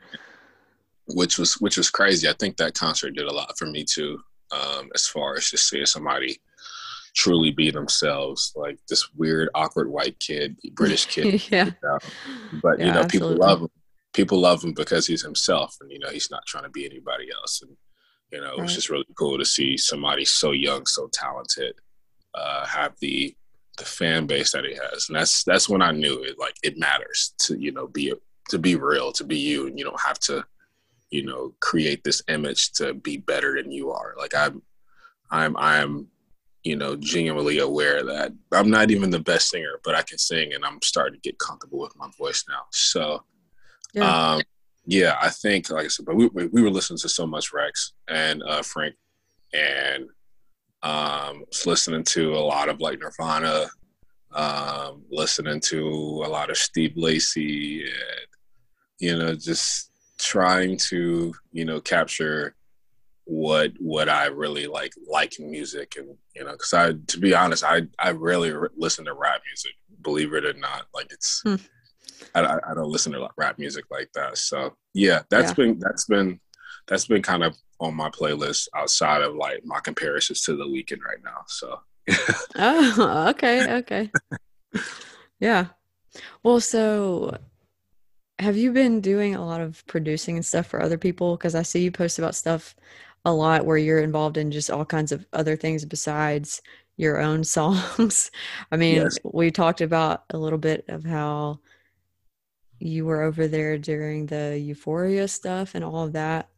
Which 1.07 1.37
was 1.37 1.55
which 1.55 1.77
was 1.77 1.89
crazy. 1.89 2.29
I 2.29 2.33
think 2.33 2.57
that 2.57 2.73
concert 2.73 3.11
did 3.11 3.25
a 3.25 3.33
lot 3.33 3.57
for 3.57 3.65
me 3.65 3.83
too, 3.83 4.21
um, 4.51 4.89
as 4.95 5.05
far 5.05 5.35
as 5.35 5.49
just 5.49 5.67
seeing 5.67 5.85
somebody 5.85 6.39
truly 7.13 7.51
be 7.51 7.71
themselves, 7.71 8.53
like 8.55 8.79
this 8.89 9.13
weird, 9.13 9.49
awkward 9.53 9.89
white 9.89 10.19
kid, 10.19 10.57
British 10.73 11.05
kid. 11.05 11.43
yeah. 11.51 11.71
But 12.61 12.79
you 12.79 12.85
know, 12.85 13.01
absolutely. 13.01 13.09
people 13.09 13.35
love 13.35 13.61
him. 13.61 13.69
People 14.13 14.39
love 14.39 14.63
him 14.63 14.73
because 14.73 15.07
he's 15.07 15.23
himself, 15.23 15.75
and 15.81 15.91
you 15.91 15.99
know, 15.99 16.09
he's 16.09 16.29
not 16.29 16.45
trying 16.45 16.63
to 16.63 16.69
be 16.69 16.85
anybody 16.85 17.29
else. 17.33 17.61
And 17.61 17.75
you 18.31 18.41
know, 18.41 18.53
it 18.53 18.61
was 18.61 18.75
just 18.75 18.89
really 18.89 19.05
cool 19.17 19.37
to 19.37 19.45
see 19.45 19.77
somebody 19.77 20.25
so 20.25 20.51
young, 20.51 20.85
so 20.85 21.09
talented, 21.11 21.75
uh, 22.35 22.65
have 22.65 22.93
the 22.99 23.35
the 23.77 23.85
fan 23.85 24.27
base 24.27 24.51
that 24.51 24.65
he 24.65 24.75
has, 24.75 25.07
and 25.09 25.17
that's 25.17 25.43
that's 25.43 25.67
when 25.67 25.81
I 25.81 25.91
knew 25.91 26.23
it. 26.23 26.37
Like 26.37 26.55
it 26.63 26.77
matters 26.77 27.33
to 27.39 27.59
you 27.59 27.71
know 27.71 27.87
be 27.87 28.13
to 28.49 28.59
be 28.59 28.75
real, 28.75 29.11
to 29.13 29.23
be 29.23 29.37
you, 29.37 29.67
and 29.67 29.77
you 29.77 29.85
don't 29.85 30.01
have 30.01 30.19
to, 30.19 30.45
you 31.09 31.25
know, 31.25 31.53
create 31.59 32.03
this 32.03 32.21
image 32.27 32.71
to 32.73 32.93
be 32.93 33.17
better 33.17 33.55
than 33.55 33.71
you 33.71 33.91
are. 33.91 34.15
Like 34.17 34.35
I'm, 34.35 34.61
I'm, 35.31 35.55
I'm, 35.57 36.07
you 36.63 36.77
know, 36.77 36.95
genuinely 36.95 37.59
aware 37.59 38.03
that 38.03 38.31
I'm 38.51 38.69
not 38.69 38.89
even 38.89 39.09
the 39.09 39.19
best 39.19 39.49
singer, 39.49 39.79
but 39.83 39.95
I 39.95 40.01
can 40.01 40.17
sing, 40.17 40.53
and 40.53 40.63
I'm 40.63 40.81
starting 40.81 41.19
to 41.19 41.29
get 41.29 41.37
comfortable 41.37 41.79
with 41.79 41.95
my 41.97 42.09
voice 42.17 42.45
now. 42.47 42.61
So, 42.71 43.23
yeah, 43.93 44.33
um, 44.33 44.41
yeah 44.85 45.17
I 45.21 45.29
think, 45.29 45.69
like 45.69 45.85
I 45.85 45.89
said, 45.89 46.05
but 46.05 46.15
we 46.15 46.27
we 46.27 46.61
were 46.61 46.69
listening 46.69 46.99
to 46.99 47.09
so 47.09 47.27
much 47.27 47.51
Rex 47.53 47.93
and 48.07 48.41
uh, 48.43 48.61
Frank, 48.61 48.95
and 49.53 50.05
um, 50.83 51.43
was 51.47 51.65
listening 51.65 52.03
to 52.03 52.33
a 52.33 52.39
lot 52.39 52.69
of 52.69 52.79
like 52.79 52.99
Nirvana, 52.99 53.67
um, 54.31 55.03
listening 55.11 55.59
to 55.61 55.81
a 56.25 56.29
lot 56.29 56.49
of 56.49 56.57
Steve 56.57 56.93
Lacy, 56.95 57.81
and 57.81 58.27
you 58.99 59.17
know, 59.17 59.35
just 59.35 59.91
trying 60.17 60.77
to 60.77 61.33
you 61.51 61.65
know 61.65 61.81
capture 61.81 62.55
what 63.25 63.71
what 63.79 64.09
I 64.09 64.25
really 64.25 64.67
like 64.67 64.93
like 65.09 65.33
music, 65.39 65.95
and 65.97 66.15
you 66.35 66.43
know, 66.43 66.51
because 66.51 66.73
I 66.73 66.93
to 66.93 67.19
be 67.19 67.33
honest, 67.33 67.63
I 67.63 67.83
I 67.99 68.11
rarely 68.11 68.51
re- 68.51 68.69
listen 68.75 69.05
to 69.05 69.13
rap 69.13 69.41
music, 69.45 69.71
believe 70.01 70.33
it 70.33 70.45
or 70.45 70.53
not. 70.53 70.85
Like 70.93 71.07
it's. 71.11 71.41
Hmm. 71.43 71.55
I, 72.35 72.41
I 72.41 72.73
don't 72.73 72.89
listen 72.89 73.11
to 73.13 73.29
rap 73.37 73.59
music 73.59 73.85
like 73.91 74.09
that. 74.13 74.37
So 74.37 74.75
yeah, 74.93 75.23
that's 75.29 75.49
yeah. 75.51 75.55
been 75.55 75.79
that's 75.79 76.05
been 76.05 76.39
that's 76.87 77.05
been 77.05 77.21
kind 77.21 77.43
of 77.43 77.55
on 77.79 77.95
my 77.95 78.09
playlist 78.09 78.67
outside 78.75 79.21
of 79.21 79.35
like 79.35 79.65
my 79.65 79.79
comparisons 79.81 80.41
to 80.43 80.55
the 80.55 80.65
Weeknd 80.65 81.01
right 81.01 81.23
now. 81.23 81.43
So 81.47 81.79
oh, 82.55 83.27
okay, 83.29 83.73
okay. 83.77 84.11
yeah. 85.39 85.67
Well, 86.43 86.59
so 86.59 87.37
have 88.39 88.57
you 88.57 88.71
been 88.71 89.01
doing 89.01 89.35
a 89.35 89.45
lot 89.45 89.61
of 89.61 89.85
producing 89.87 90.35
and 90.35 90.45
stuff 90.45 90.67
for 90.67 90.81
other 90.81 90.97
people? 90.97 91.37
Because 91.37 91.55
I 91.55 91.61
see 91.61 91.83
you 91.83 91.91
post 91.91 92.19
about 92.19 92.35
stuff 92.35 92.75
a 93.25 93.33
lot 93.33 93.65
where 93.65 93.77
you're 93.77 94.01
involved 94.01 94.37
in 94.37 94.51
just 94.51 94.69
all 94.69 94.85
kinds 94.85 95.11
of 95.11 95.25
other 95.33 95.55
things 95.55 95.85
besides 95.85 96.61
your 96.97 97.19
own 97.19 97.43
songs. 97.57 98.31
I 98.71 98.77
mean, 98.77 98.95
yes. 98.95 99.17
we 99.23 99.51
talked 99.51 99.81
about 99.81 100.23
a 100.29 100.37
little 100.37 100.59
bit 100.59 100.85
of 100.87 101.03
how 101.03 101.59
you 102.79 103.05
were 103.05 103.21
over 103.21 103.47
there 103.47 103.77
during 103.77 104.25
the 104.25 104.59
euphoria 104.59 105.27
stuff 105.27 105.75
and 105.75 105.85
all 105.85 106.03
of 106.03 106.13
that. 106.13 106.49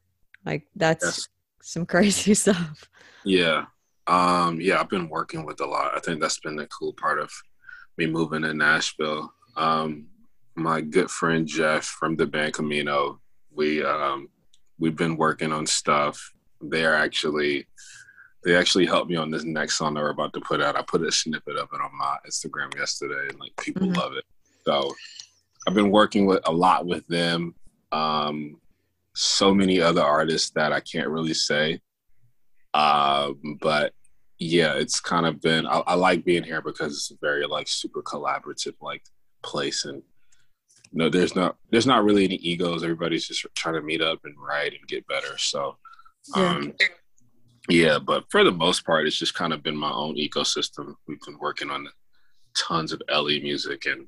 Like 0.46 0.68
that's 0.76 1.04
yes. 1.06 1.28
some 1.62 1.86
crazy 1.86 2.34
stuff. 2.34 2.90
Yeah. 3.24 3.66
Um, 4.08 4.62
yeah, 4.62 4.80
I've 4.80 4.90
been 4.90 5.10
working 5.10 5.46
with 5.46 5.62
a 5.62 5.66
lot. 5.66 5.96
I 5.96 6.00
think 6.00 6.22
that's 6.22 6.40
been 6.40 6.56
the 6.56 6.68
cool 6.68 6.94
part 6.94 7.20
of 7.20 7.32
me 7.98 8.06
moving 8.06 8.44
to 8.44 8.54
Nashville. 8.54 9.34
Um, 9.56 10.08
my 10.56 10.82
good 10.82 11.10
friend 11.10 11.48
Jeff 11.48 11.86
from 11.86 12.16
the 12.16 12.26
band 12.26 12.54
Camino, 12.54 13.20
we 13.52 13.84
um, 13.84 14.30
we've 14.78 14.96
been 14.96 15.18
working 15.18 15.52
on 15.52 15.66
stuff. 15.66 16.34
They're 16.70 16.96
actually 16.96 17.68
they 18.44 18.56
actually 18.56 18.86
helped 18.86 19.10
me 19.10 19.16
on 19.16 19.32
this 19.32 19.44
next 19.44 19.76
song 19.76 19.96
that 19.96 20.02
we're 20.02 20.12
about 20.12 20.34
to 20.34 20.42
put 20.42 20.62
out. 20.62 20.76
I 20.76 20.84
put 20.84 21.02
a 21.02 21.12
snippet 21.12 21.58
of 21.58 21.68
it 21.74 21.82
on 21.82 21.90
my 21.98 22.18
Instagram 22.28 22.76
yesterday, 22.78 23.28
and 23.30 23.40
like 23.40 23.56
people 23.58 23.88
mm-hmm. 23.88 24.00
love 24.00 24.14
it. 24.14 24.24
So 24.66 24.94
I've 25.68 25.74
been 25.74 25.90
working 25.90 26.28
with 26.28 26.42
a 26.46 26.52
lot 26.52 26.86
with 26.86 27.08
them. 27.08 27.56
Um, 27.92 28.62
so 29.16 29.54
many 29.54 29.82
other 29.82 30.04
artists 30.04 30.52
that 30.52 30.72
I 30.72 30.80
can't 30.80 31.10
really 31.10 31.34
say. 31.34 31.80
Um, 32.74 33.58
but 33.62 33.94
yeah, 34.38 34.74
it's 34.74 35.00
kind 35.00 35.26
of 35.26 35.42
been. 35.42 35.66
I, 35.66 35.82
I, 35.88 35.96
like 35.96 36.26
being 36.26 36.44
here 36.44 36.62
because 36.62 36.94
it's 36.94 37.12
a 37.12 37.16
very 37.22 37.48
like 37.48 37.68
super 37.68 38.04
collaborative 38.04 38.76
like 38.82 39.02
place, 39.42 39.86
and 39.86 40.04
you 40.92 41.00
know, 41.00 41.10
there's 41.10 41.36
not 41.36 41.56
there's 41.72 41.88
not 41.88 42.04
really 42.04 42.26
any 42.26 42.36
egos. 42.36 42.84
Everybody's 42.84 43.28
just 43.28 43.46
trying 43.56 43.76
to 43.76 43.82
meet 43.82 44.02
up 44.02 44.20
and 44.26 44.36
write 44.38 44.74
and 44.74 44.88
get 44.88 45.08
better. 45.08 45.38
So, 45.38 45.78
um, 46.34 46.74
yeah. 47.70 48.00
but 48.00 48.26
for 48.30 48.44
the 48.44 48.52
most 48.52 48.86
part, 48.86 49.06
it's 49.06 49.18
just 49.18 49.34
kind 49.34 49.54
of 49.54 49.64
been 49.64 49.76
my 49.76 49.92
own 49.92 50.16
ecosystem. 50.16 50.96
We've 51.08 51.20
been 51.22 51.38
working 51.40 51.70
on 51.70 51.88
tons 52.56 52.92
of 52.92 53.02
LE 53.10 53.40
music 53.42 53.86
and 53.86 54.08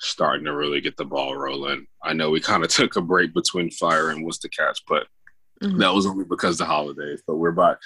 starting 0.00 0.44
to 0.44 0.54
really 0.54 0.80
get 0.80 0.96
the 0.96 1.04
ball 1.04 1.36
rolling. 1.36 1.86
I 2.02 2.12
know 2.12 2.30
we 2.30 2.40
kind 2.40 2.64
of 2.64 2.70
took 2.70 2.96
a 2.96 3.00
break 3.00 3.34
between 3.34 3.70
Fire 3.70 4.10
and 4.10 4.24
What's 4.24 4.38
the 4.38 4.48
Catch, 4.48 4.82
but 4.86 5.06
mm-hmm. 5.62 5.78
that 5.78 5.94
was 5.94 6.06
only 6.06 6.24
because 6.24 6.58
the 6.58 6.64
holidays. 6.64 7.22
But 7.26 7.36
we're 7.36 7.50
about 7.50 7.78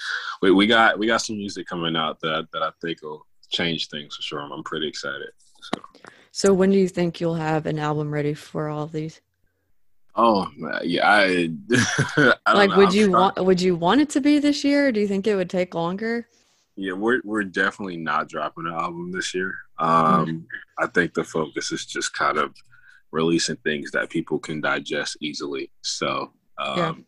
we, 0.43 0.51
we 0.51 0.67
got 0.67 0.99
we 0.99 1.07
got 1.07 1.19
some 1.19 1.37
music 1.37 1.67
coming 1.67 1.97
out 1.97 2.21
that 2.21 2.49
that 2.53 2.63
I 2.63 2.71
think 2.81 3.03
will 3.03 3.27
change 3.51 3.89
things 3.89 4.17
for 4.17 4.23
sure. 4.23 4.41
I'm, 4.41 4.53
I'm 4.53 4.65
pretty 4.65 4.89
excited. 4.89 5.29
So. 5.73 5.83
so 6.33 6.55
when 6.55 6.71
do 6.71 6.79
you 6.79 6.89
think 6.89 7.21
you'll 7.21 7.35
have 7.35 7.67
an 7.67 7.79
album 7.79 8.13
ready 8.13 8.35
for 8.35 8.69
all 8.69 8.85
of 8.85 8.93
these? 8.93 9.21
Oh 10.17 10.49
yeah, 10.83 11.07
I, 11.07 11.51
I 12.47 12.55
like. 12.55 12.71
Know. 12.71 12.79
Would 12.79 12.89
I'm 12.89 12.95
you 12.95 13.11
want? 13.11 13.45
Would 13.45 13.61
you 13.61 13.77
want 13.77 14.01
it 14.01 14.09
to 14.11 14.21
be 14.21 14.39
this 14.39 14.65
year? 14.65 14.91
do 14.91 14.99
you 15.01 15.07
think 15.07 15.27
it 15.27 15.37
would 15.37 15.51
take 15.51 15.75
longer? 15.75 16.27
Yeah, 16.75 16.93
we're 16.93 17.21
we're 17.23 17.45
definitely 17.45 17.99
not 17.99 18.29
dropping 18.29 18.67
an 18.67 18.73
album 18.73 19.13
this 19.13 19.35
year. 19.35 19.55
Um, 19.79 20.27
mm-hmm. 20.27 20.39
I 20.79 20.87
think 20.87 21.13
the 21.13 21.25
focus 21.25 21.71
is 21.71 21.85
just 21.85 22.15
kind 22.15 22.39
of 22.39 22.55
releasing 23.13 23.57
things 23.57 23.91
that 23.91 24.11
people 24.11 24.39
can 24.39 24.61
digest 24.61 25.19
easily. 25.21 25.71
So 25.83 26.33
um, 26.59 27.05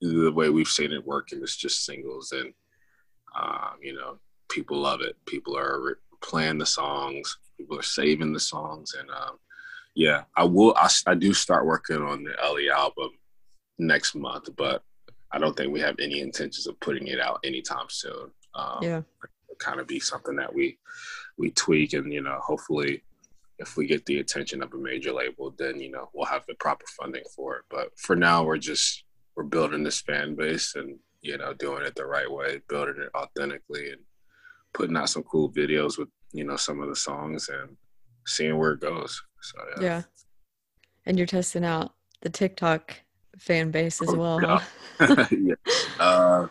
yeah. 0.00 0.10
the 0.24 0.32
way 0.32 0.48
we've 0.48 0.68
seen 0.68 0.92
it 0.92 1.04
working 1.04 1.42
is 1.42 1.56
just 1.56 1.84
singles, 1.84 2.32
and 2.32 2.52
um, 3.36 3.78
you 3.82 3.94
know, 3.94 4.18
people 4.48 4.78
love 4.78 5.00
it. 5.00 5.16
People 5.26 5.56
are 5.56 5.82
re- 5.82 5.94
playing 6.20 6.58
the 6.58 6.66
songs. 6.66 7.36
People 7.58 7.76
are 7.76 7.82
saving 7.82 8.32
the 8.32 8.40
songs, 8.40 8.94
and 8.98 9.10
um, 9.10 9.38
yeah, 9.94 10.24
I 10.36 10.44
will. 10.44 10.74
I, 10.76 10.88
I 11.06 11.14
do 11.14 11.32
start 11.34 11.66
working 11.66 12.02
on 12.02 12.24
the 12.24 12.34
Ellie 12.42 12.70
album 12.70 13.10
next 13.78 14.14
month, 14.14 14.48
but 14.56 14.82
I 15.30 15.38
don't 15.38 15.56
think 15.56 15.72
we 15.72 15.80
have 15.80 15.96
any 16.00 16.20
intentions 16.20 16.66
of 16.66 16.78
putting 16.80 17.08
it 17.08 17.20
out 17.20 17.40
anytime 17.44 17.86
soon. 17.88 18.30
Um, 18.54 18.78
yeah, 18.82 19.02
kind 19.58 19.80
of 19.80 19.86
be 19.86 20.00
something 20.00 20.36
that 20.36 20.52
we 20.52 20.78
we 21.38 21.50
tweak 21.50 21.92
and 21.92 22.12
you 22.12 22.20
know 22.20 22.38
hopefully 22.42 23.02
if 23.58 23.76
we 23.76 23.86
get 23.86 24.04
the 24.06 24.18
attention 24.18 24.62
of 24.62 24.72
a 24.74 24.76
major 24.76 25.12
label 25.12 25.54
then 25.56 25.80
you 25.80 25.90
know 25.90 26.08
we'll 26.12 26.26
have 26.26 26.44
the 26.48 26.54
proper 26.54 26.84
funding 26.98 27.22
for 27.34 27.56
it 27.56 27.62
but 27.70 27.88
for 27.96 28.16
now 28.16 28.42
we're 28.42 28.58
just 28.58 29.04
we're 29.36 29.44
building 29.44 29.82
this 29.82 30.00
fan 30.00 30.34
base 30.34 30.74
and 30.74 30.98
you 31.20 31.38
know 31.38 31.54
doing 31.54 31.82
it 31.84 31.94
the 31.94 32.04
right 32.04 32.30
way 32.30 32.60
building 32.68 32.96
it 32.98 33.10
authentically 33.16 33.92
and 33.92 34.00
putting 34.74 34.96
out 34.96 35.08
some 35.08 35.22
cool 35.22 35.50
videos 35.50 35.96
with 35.96 36.08
you 36.32 36.44
know 36.44 36.56
some 36.56 36.82
of 36.82 36.88
the 36.88 36.96
songs 36.96 37.48
and 37.48 37.76
seeing 38.26 38.56
where 38.58 38.72
it 38.72 38.80
goes 38.80 39.22
so 39.40 39.58
yeah, 39.76 39.82
yeah. 39.82 40.02
and 41.06 41.18
you're 41.18 41.26
testing 41.26 41.64
out 41.64 41.92
the 42.20 42.30
tiktok 42.30 42.94
fan 43.38 43.70
base 43.70 44.00
as 44.02 44.10
oh, 44.10 44.14
well 44.14 44.40
yeah. 44.42 44.62
Huh? 44.98 45.26
yeah. 45.40 45.54
Uh, 45.98 46.46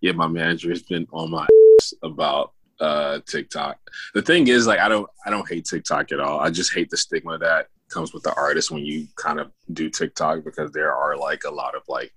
yeah 0.00 0.12
my 0.12 0.26
manager 0.26 0.70
has 0.70 0.82
been 0.82 1.06
on 1.12 1.30
my 1.30 1.46
about 2.02 2.52
uh, 2.80 3.20
TikTok. 3.26 3.78
The 4.14 4.22
thing 4.22 4.48
is, 4.48 4.66
like, 4.66 4.80
I 4.80 4.88
don't, 4.88 5.08
I 5.24 5.30
don't 5.30 5.48
hate 5.48 5.64
TikTok 5.64 6.12
at 6.12 6.20
all. 6.20 6.40
I 6.40 6.50
just 6.50 6.74
hate 6.74 6.90
the 6.90 6.96
stigma 6.96 7.38
that 7.38 7.68
comes 7.88 8.12
with 8.12 8.22
the 8.22 8.34
artist 8.34 8.70
when 8.70 8.84
you 8.84 9.06
kind 9.16 9.38
of 9.38 9.52
do 9.72 9.88
TikTok 9.88 10.44
because 10.44 10.72
there 10.72 10.94
are 10.94 11.16
like 11.16 11.44
a 11.44 11.50
lot 11.50 11.74
of 11.74 11.82
like 11.88 12.12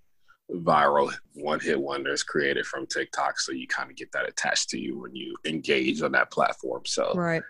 viral 0.51 1.13
one 1.33 1.59
hit 1.59 1.79
wonders 1.79 2.23
created 2.23 2.65
from 2.65 2.87
TikTok. 2.87 3.39
So 3.39 3.51
you 3.51 3.67
kind 3.67 3.89
of 3.89 3.95
get 3.95 4.11
that 4.13 4.27
attached 4.27 4.69
to 4.69 4.79
you 4.79 4.99
when 4.99 5.15
you 5.15 5.35
engage 5.45 6.01
on 6.01 6.13
that 6.13 6.31
platform. 6.31 6.83
So 6.85 7.13
right. 7.13 7.43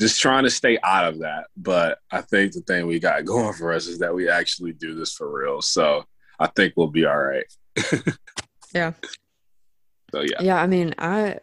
Just 0.00 0.20
trying 0.20 0.44
to 0.44 0.50
stay 0.50 0.78
out 0.82 1.06
of 1.06 1.20
that. 1.20 1.46
But 1.56 1.98
I 2.10 2.20
think 2.20 2.52
the 2.52 2.60
thing 2.60 2.86
we 2.86 2.98
got 2.98 3.24
going 3.24 3.52
for 3.54 3.72
us 3.72 3.86
is 3.86 3.98
that 3.98 4.14
we 4.14 4.28
actually 4.28 4.72
do 4.72 4.94
this 4.94 5.12
for 5.12 5.30
real. 5.30 5.62
So 5.62 6.04
I 6.38 6.46
think 6.48 6.74
we'll 6.76 6.88
be 6.88 7.06
all 7.06 7.18
right. 7.18 7.46
yeah. 8.74 8.92
So 10.10 10.20
yeah. 10.20 10.40
Yeah. 10.40 10.62
I 10.62 10.66
mean, 10.66 10.94
I 10.98 11.38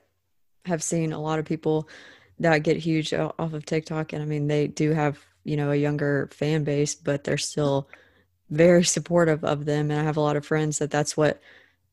have 0.66 0.84
seen 0.84 1.12
a 1.14 1.22
lot 1.22 1.40
of 1.40 1.46
people 1.46 1.90
that 2.40 2.60
get 2.60 2.78
huge 2.78 3.14
off 3.14 3.54
of 3.54 3.66
TikTok. 3.66 4.14
And 4.14 4.22
I 4.22 4.26
mean, 4.26 4.48
they 4.48 4.68
do 4.68 4.92
have, 4.92 5.20
you 5.44 5.58
know, 5.58 5.72
a 5.72 5.76
younger 5.76 6.30
fan 6.32 6.64
base, 6.64 6.96
but 6.96 7.24
they're 7.24 7.38
still 7.38 7.88
very 8.52 8.84
supportive 8.84 9.44
of 9.46 9.66
them 9.66 9.90
and 9.90 10.00
i 10.00 10.04
have 10.04 10.18
a 10.18 10.22
lot 10.22 10.36
of 10.36 10.46
friends 10.46 10.78
that 10.78 10.92
that's 10.92 11.16
what 11.16 11.42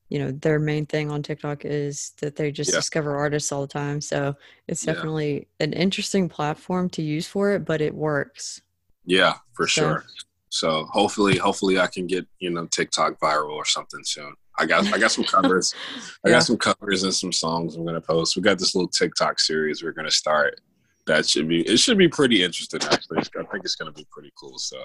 you 0.08 0.18
know 0.18 0.30
their 0.32 0.58
main 0.58 0.86
thing 0.86 1.10
on 1.10 1.22
tiktok 1.22 1.64
is 1.64 2.12
that 2.20 2.36
they 2.36 2.50
just 2.50 2.72
yeah. 2.72 2.78
discover 2.78 3.16
artists 3.16 3.52
all 3.52 3.60
the 3.60 3.66
time 3.66 4.00
so 4.00 4.34
it's 4.66 4.84
definitely 4.84 5.46
yeah. 5.58 5.64
an 5.64 5.72
interesting 5.72 6.28
platform 6.28 6.88
to 6.88 7.02
use 7.02 7.26
for 7.26 7.52
it 7.52 7.64
but 7.64 7.80
it 7.80 7.94
works. 7.94 8.60
Yeah 9.04 9.34
for 9.52 9.66
so. 9.66 9.82
sure. 9.82 10.04
So 10.50 10.86
hopefully 10.86 11.36
hopefully 11.36 11.78
i 11.78 11.86
can 11.86 12.06
get 12.06 12.26
you 12.38 12.50
know 12.50 12.66
tiktok 12.66 13.18
viral 13.20 13.52
or 13.52 13.64
something 13.64 14.02
soon. 14.04 14.34
I 14.58 14.66
got 14.66 14.92
i 14.92 14.98
got 14.98 15.12
some 15.12 15.24
covers. 15.24 15.74
I 16.24 16.30
got 16.30 16.42
some 16.42 16.56
covers 16.56 17.02
and 17.02 17.14
some 17.14 17.32
songs 17.32 17.76
i'm 17.76 17.84
gonna 17.84 18.00
post. 18.00 18.36
We 18.36 18.42
got 18.42 18.58
this 18.58 18.74
little 18.74 18.88
tiktok 18.88 19.40
series 19.40 19.82
we're 19.82 19.92
gonna 19.92 20.10
start. 20.10 20.60
That 21.06 21.26
should 21.26 21.48
be 21.48 21.62
it 21.62 21.78
should 21.78 21.98
be 21.98 22.08
pretty 22.08 22.42
interesting 22.42 22.80
actually. 22.82 23.18
I 23.18 23.44
think 23.44 23.64
it's 23.64 23.76
gonna 23.76 23.92
be 23.92 24.06
pretty 24.10 24.32
cool 24.40 24.58
so 24.58 24.78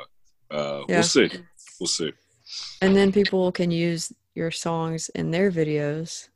uh, 0.52 0.84
we'll 0.88 1.04
see. 1.04 1.30
We'll 1.80 1.88
see. 1.88 2.14
And 2.82 2.96
then 2.96 3.12
people 3.12 3.52
can 3.52 3.72
use 3.72 4.14
your 4.36 4.52
songs 4.52 5.10
in 5.10 5.32
their 5.32 5.52
videos. 5.52 6.30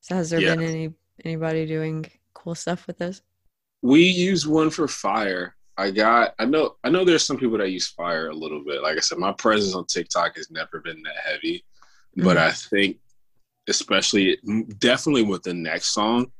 So 0.00 0.14
has 0.16 0.30
there 0.30 0.40
yeah. 0.40 0.54
been 0.54 0.64
any 0.64 0.94
anybody 1.24 1.66
doing 1.66 2.06
cool 2.34 2.54
stuff 2.54 2.86
with 2.86 2.98
this? 2.98 3.22
We 3.82 4.04
use 4.04 4.46
one 4.46 4.70
for 4.70 4.88
fire. 4.88 5.56
I 5.76 5.90
got 5.90 6.34
I 6.38 6.44
know 6.44 6.76
I 6.84 6.90
know 6.90 7.04
there's 7.04 7.26
some 7.26 7.36
people 7.36 7.58
that 7.58 7.70
use 7.70 7.88
fire 7.88 8.28
a 8.28 8.34
little 8.34 8.62
bit. 8.64 8.82
Like 8.82 8.96
I 8.96 9.00
said, 9.00 9.18
my 9.18 9.32
presence 9.32 9.74
on 9.74 9.86
TikTok 9.86 10.36
has 10.36 10.50
never 10.50 10.80
been 10.80 11.02
that 11.02 11.16
heavy. 11.24 11.64
Mm-hmm. 12.16 12.24
But 12.24 12.38
I 12.38 12.52
think 12.52 12.98
especially 13.68 14.38
definitely 14.78 15.24
with 15.24 15.42
the 15.42 15.54
next 15.54 15.92
song, 15.92 16.30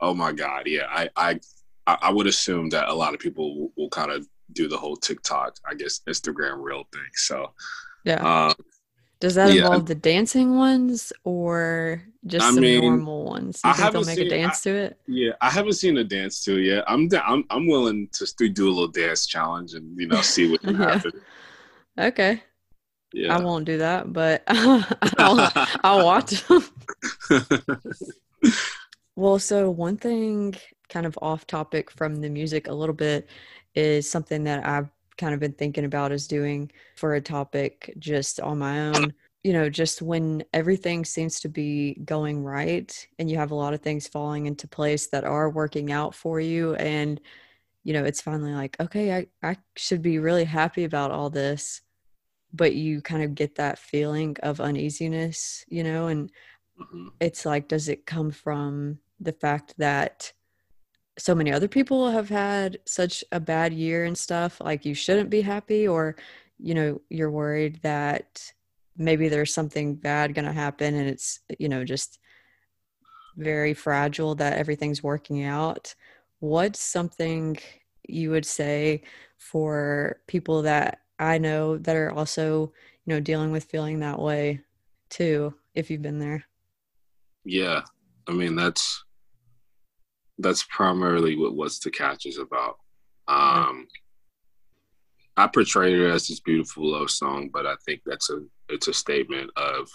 oh 0.00 0.14
my 0.14 0.32
God, 0.32 0.66
yeah. 0.66 0.86
I 0.90 1.08
I 1.16 1.40
I 1.86 2.10
would 2.10 2.26
assume 2.26 2.68
that 2.70 2.88
a 2.88 2.94
lot 2.94 3.14
of 3.14 3.20
people 3.20 3.56
will, 3.56 3.72
will 3.76 3.90
kind 3.90 4.10
of 4.10 4.26
do 4.52 4.68
the 4.68 4.76
whole 4.76 4.96
TikTok, 4.96 5.56
I 5.68 5.74
guess, 5.74 6.00
Instagram 6.08 6.62
reel 6.62 6.84
thing. 6.92 7.02
So, 7.14 7.52
yeah. 8.04 8.26
Uh, 8.26 8.54
Does 9.20 9.34
that 9.34 9.52
yeah. 9.52 9.62
involve 9.62 9.86
the 9.86 9.94
dancing 9.94 10.56
ones 10.56 11.12
or 11.24 12.02
just 12.26 12.44
I 12.44 12.50
some 12.52 12.60
mean, 12.60 12.80
normal 12.80 13.24
ones? 13.24 13.60
You 13.62 13.70
I 13.70 13.74
think 13.74 13.92
they'll 13.92 14.04
make 14.04 14.16
seen, 14.16 14.26
a 14.26 14.30
dance 14.30 14.66
I, 14.66 14.70
to 14.70 14.76
it? 14.76 15.00
Yeah, 15.06 15.32
I 15.42 15.50
haven't 15.50 15.74
seen 15.74 15.98
a 15.98 16.04
dance 16.04 16.42
to 16.44 16.58
it 16.58 16.64
yet. 16.64 16.84
I'm 16.86 17.08
I'm 17.22 17.44
I'm 17.50 17.66
willing 17.66 18.08
to 18.12 18.48
do 18.48 18.68
a 18.68 18.70
little 18.70 18.88
dance 18.88 19.26
challenge 19.26 19.74
and 19.74 19.98
you 20.00 20.08
know 20.08 20.22
see 20.22 20.50
what 20.50 20.60
can 20.62 20.80
yeah. 20.80 20.92
happen. 20.92 21.12
Okay. 21.98 22.42
Yeah. 23.12 23.36
I 23.36 23.40
won't 23.40 23.64
do 23.64 23.78
that, 23.78 24.12
but 24.12 24.42
I'll, 24.48 25.52
I'll 25.82 26.04
watch 26.04 26.46
them. 26.46 26.64
well, 29.16 29.38
so 29.38 29.68
one 29.70 29.96
thing 29.96 30.54
kind 30.88 31.06
of 31.06 31.18
off 31.20 31.46
topic 31.46 31.90
from 31.90 32.16
the 32.16 32.28
music 32.28 32.68
a 32.68 32.72
little 32.72 32.94
bit 32.94 33.28
is 33.74 34.08
something 34.08 34.44
that 34.44 34.64
I've 34.66 34.88
kind 35.20 35.34
of 35.34 35.40
been 35.40 35.52
thinking 35.52 35.84
about 35.84 36.12
is 36.12 36.26
doing 36.26 36.72
for 36.96 37.14
a 37.14 37.20
topic 37.20 37.94
just 37.98 38.40
on 38.40 38.58
my 38.58 38.88
own. 38.88 39.14
You 39.44 39.52
know, 39.54 39.70
just 39.70 40.02
when 40.02 40.44
everything 40.52 41.04
seems 41.04 41.40
to 41.40 41.48
be 41.48 41.94
going 42.04 42.42
right 42.44 43.06
and 43.18 43.30
you 43.30 43.38
have 43.38 43.52
a 43.52 43.54
lot 43.54 43.72
of 43.72 43.80
things 43.80 44.06
falling 44.06 44.46
into 44.46 44.68
place 44.68 45.06
that 45.08 45.24
are 45.24 45.48
working 45.48 45.92
out 45.92 46.14
for 46.14 46.40
you 46.40 46.74
and 46.74 47.20
you 47.82 47.92
know, 47.92 48.04
it's 48.04 48.20
finally 48.20 48.52
like, 48.52 48.76
okay, 48.78 49.16
I, 49.16 49.26
I 49.42 49.56
should 49.76 50.02
be 50.02 50.18
really 50.18 50.44
happy 50.44 50.84
about 50.84 51.10
all 51.10 51.30
this. 51.30 51.80
But 52.52 52.74
you 52.74 53.00
kind 53.00 53.22
of 53.22 53.34
get 53.34 53.54
that 53.56 53.78
feeling 53.78 54.36
of 54.42 54.60
uneasiness, 54.60 55.64
you 55.68 55.84
know, 55.84 56.08
and 56.08 56.30
mm-hmm. 56.78 57.08
it's 57.20 57.46
like, 57.46 57.68
does 57.68 57.88
it 57.88 58.06
come 58.06 58.32
from 58.32 58.98
the 59.20 59.32
fact 59.32 59.74
that 59.78 60.32
so 61.18 61.34
many 61.34 61.52
other 61.52 61.68
people 61.68 62.10
have 62.10 62.28
had 62.28 62.78
such 62.86 63.24
a 63.32 63.40
bad 63.40 63.72
year 63.72 64.04
and 64.04 64.16
stuff 64.16 64.60
like 64.60 64.84
you 64.84 64.94
shouldn't 64.94 65.30
be 65.30 65.40
happy 65.40 65.86
or 65.86 66.16
you 66.58 66.74
know 66.74 67.00
you're 67.10 67.30
worried 67.30 67.80
that 67.82 68.52
maybe 68.96 69.28
there's 69.28 69.52
something 69.52 69.94
bad 69.94 70.34
going 70.34 70.44
to 70.44 70.52
happen 70.52 70.94
and 70.94 71.08
it's 71.08 71.40
you 71.58 71.68
know 71.68 71.84
just 71.84 72.18
very 73.36 73.74
fragile 73.74 74.34
that 74.34 74.54
everything's 74.54 75.02
working 75.02 75.44
out 75.44 75.94
what's 76.40 76.80
something 76.80 77.56
you 78.08 78.30
would 78.30 78.46
say 78.46 79.02
for 79.38 80.20
people 80.26 80.62
that 80.62 81.00
i 81.18 81.38
know 81.38 81.76
that 81.78 81.96
are 81.96 82.12
also 82.12 82.72
you 83.04 83.14
know 83.14 83.20
dealing 83.20 83.50
with 83.50 83.64
feeling 83.64 84.00
that 84.00 84.18
way 84.18 84.60
too 85.08 85.52
if 85.74 85.90
you've 85.90 86.02
been 86.02 86.18
there? 86.18 86.44
Yeah 87.44 87.82
i 88.28 88.32
mean 88.32 88.54
that's 88.54 88.99
that's 90.40 90.64
primarily 90.64 91.36
what 91.36 91.54
What's 91.54 91.78
to 91.80 91.90
Catch 91.90 92.26
is 92.26 92.38
about. 92.38 92.76
Um, 93.28 93.86
I 95.36 95.46
portrayed 95.46 95.98
it 95.98 96.10
as 96.10 96.28
this 96.28 96.40
beautiful 96.40 96.92
love 96.92 97.10
song, 97.10 97.50
but 97.52 97.66
I 97.66 97.74
think 97.86 98.02
that's 98.04 98.30
a 98.30 98.42
it's 98.68 98.88
a 98.88 98.94
statement 98.94 99.50
of 99.56 99.88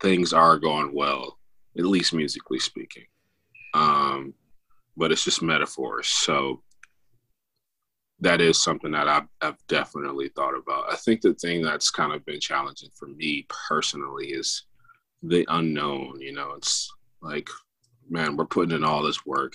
things 0.00 0.32
are 0.32 0.58
going 0.58 0.94
well, 0.94 1.38
at 1.76 1.84
least 1.84 2.12
musically 2.12 2.58
speaking. 2.58 3.06
Um, 3.74 4.34
but 4.96 5.12
it's 5.12 5.24
just 5.24 5.42
metaphors. 5.42 6.08
So 6.08 6.62
that 8.20 8.40
is 8.40 8.62
something 8.62 8.90
that 8.92 9.08
I've, 9.08 9.28
I've, 9.40 9.66
definitely 9.68 10.28
thought 10.30 10.56
about. 10.56 10.92
I 10.92 10.96
think 10.96 11.20
the 11.20 11.34
thing 11.34 11.62
that's 11.62 11.90
kind 11.90 12.12
of 12.12 12.24
been 12.24 12.40
challenging 12.40 12.90
for 12.98 13.06
me 13.06 13.46
personally 13.68 14.28
is 14.28 14.64
the 15.22 15.46
unknown. 15.48 16.20
You 16.20 16.32
know, 16.32 16.54
it's 16.56 16.92
like 17.22 17.48
man, 18.10 18.36
we're 18.36 18.46
putting 18.46 18.76
in 18.76 18.84
all 18.84 19.02
this 19.02 19.24
work, 19.26 19.52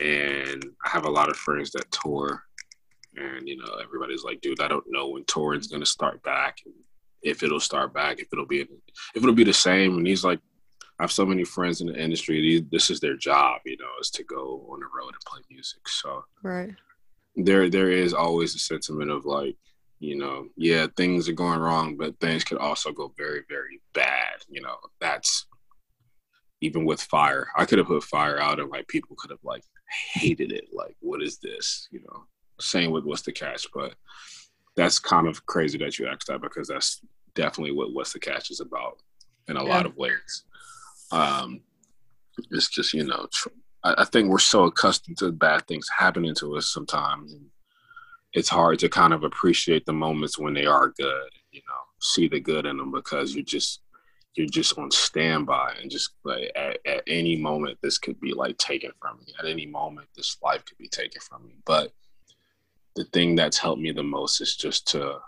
and 0.00 0.64
I 0.84 0.88
have 0.88 1.04
a 1.04 1.10
lot 1.10 1.28
of 1.28 1.36
friends 1.36 1.70
that 1.72 1.90
tour, 1.90 2.42
and 3.16 3.48
you 3.48 3.56
know, 3.56 3.74
everybody's 3.82 4.24
like, 4.24 4.40
dude, 4.40 4.60
I 4.60 4.68
don't 4.68 4.84
know 4.88 5.08
when 5.08 5.24
touring's 5.24 5.68
gonna 5.68 5.86
start 5.86 6.22
back, 6.22 6.58
if 7.22 7.42
it'll 7.42 7.60
start 7.60 7.92
back, 7.92 8.20
if 8.20 8.28
it'll 8.32 8.46
be, 8.46 8.60
if 8.60 8.68
it'll 9.14 9.32
be 9.32 9.44
the 9.44 9.52
same. 9.52 9.98
And 9.98 10.06
he's 10.06 10.24
like, 10.24 10.40
I 10.98 11.02
have 11.02 11.12
so 11.12 11.26
many 11.26 11.44
friends 11.44 11.80
in 11.80 11.88
the 11.88 12.00
industry. 12.00 12.66
This 12.70 12.90
is 12.90 13.00
their 13.00 13.16
job, 13.16 13.60
you 13.64 13.76
know, 13.78 13.86
is 14.00 14.10
to 14.10 14.24
go 14.24 14.66
on 14.70 14.80
the 14.80 14.86
road 14.86 15.14
and 15.14 15.22
play 15.26 15.40
music. 15.50 15.88
So 15.88 16.24
right 16.42 16.74
there, 17.36 17.68
there 17.70 17.90
is 17.90 18.14
always 18.14 18.54
a 18.54 18.58
sentiment 18.58 19.10
of 19.10 19.24
like, 19.24 19.56
you 20.00 20.16
know, 20.16 20.46
yeah, 20.56 20.86
things 20.96 21.28
are 21.28 21.32
going 21.32 21.60
wrong, 21.60 21.96
but 21.96 22.18
things 22.20 22.44
could 22.44 22.58
also 22.58 22.92
go 22.92 23.12
very, 23.16 23.42
very 23.48 23.80
bad. 23.94 24.44
You 24.48 24.60
know, 24.60 24.76
that's 25.00 25.46
even 26.60 26.84
with 26.84 27.00
fire. 27.00 27.48
I 27.56 27.64
could 27.64 27.78
have 27.78 27.86
put 27.86 28.04
fire 28.04 28.40
out 28.40 28.60
and 28.60 28.70
like 28.70 28.88
people 28.88 29.16
could 29.16 29.30
have 29.30 29.44
like 29.44 29.62
hated 30.14 30.52
it. 30.52 30.66
Like, 30.72 30.96
what 31.00 31.22
is 31.22 31.38
this? 31.38 31.88
You 31.90 32.00
know, 32.00 32.24
same 32.60 32.90
with 32.90 33.04
what's 33.04 33.22
the 33.22 33.32
catch, 33.32 33.66
but 33.72 33.94
that's 34.76 34.98
kind 34.98 35.26
of 35.26 35.44
crazy 35.46 35.78
that 35.78 35.98
you 35.98 36.06
asked 36.06 36.26
that 36.28 36.40
because 36.40 36.68
that's 36.68 37.00
definitely 37.34 37.72
what 37.72 37.92
what's 37.92 38.12
the 38.12 38.18
catch 38.18 38.50
is 38.50 38.60
about 38.60 38.98
in 39.48 39.56
a 39.56 39.64
yeah. 39.64 39.70
lot 39.70 39.86
of 39.86 39.96
ways. 39.96 40.44
Um, 41.12 41.60
it's 42.50 42.68
just 42.68 42.92
you 42.94 43.04
know, 43.04 43.26
tr- 43.32 43.48
I, 43.84 43.94
I 43.98 44.04
think 44.04 44.28
we're 44.28 44.38
so 44.38 44.64
accustomed 44.64 45.18
to 45.18 45.32
bad 45.32 45.66
things 45.66 45.88
happening 45.96 46.34
to 46.36 46.56
us 46.56 46.72
sometimes. 46.72 47.32
And 47.32 47.46
it's 48.32 48.48
hard 48.48 48.78
to 48.80 48.88
kind 48.88 49.12
of 49.12 49.24
appreciate 49.24 49.86
the 49.86 49.92
moments 49.92 50.38
when 50.38 50.54
they 50.54 50.66
are 50.66 50.92
good. 50.98 51.30
You 51.50 51.62
know, 51.68 51.80
see 52.00 52.28
the 52.28 52.40
good 52.40 52.66
in 52.66 52.76
them 52.76 52.92
because 52.92 53.34
you 53.34 53.42
just 53.42 53.80
you're 54.38 54.46
just 54.46 54.78
on 54.78 54.90
standby 54.90 55.74
and 55.80 55.90
just 55.90 56.10
like 56.24 56.52
at, 56.54 56.78
at 56.86 57.02
any 57.08 57.34
moment 57.36 57.76
this 57.82 57.98
could 57.98 58.18
be 58.20 58.32
like 58.32 58.56
taken 58.56 58.92
from 59.00 59.18
me. 59.18 59.34
At 59.38 59.46
any 59.46 59.66
moment 59.66 60.06
this 60.16 60.36
life 60.42 60.64
could 60.64 60.78
be 60.78 60.88
taken 60.88 61.20
from 61.20 61.44
me. 61.44 61.56
But 61.66 61.92
the 62.94 63.04
thing 63.06 63.34
that's 63.34 63.58
helped 63.58 63.82
me 63.82 63.90
the 63.90 64.04
most 64.04 64.40
is 64.40 64.54
just 64.54 64.86
to 64.88 65.18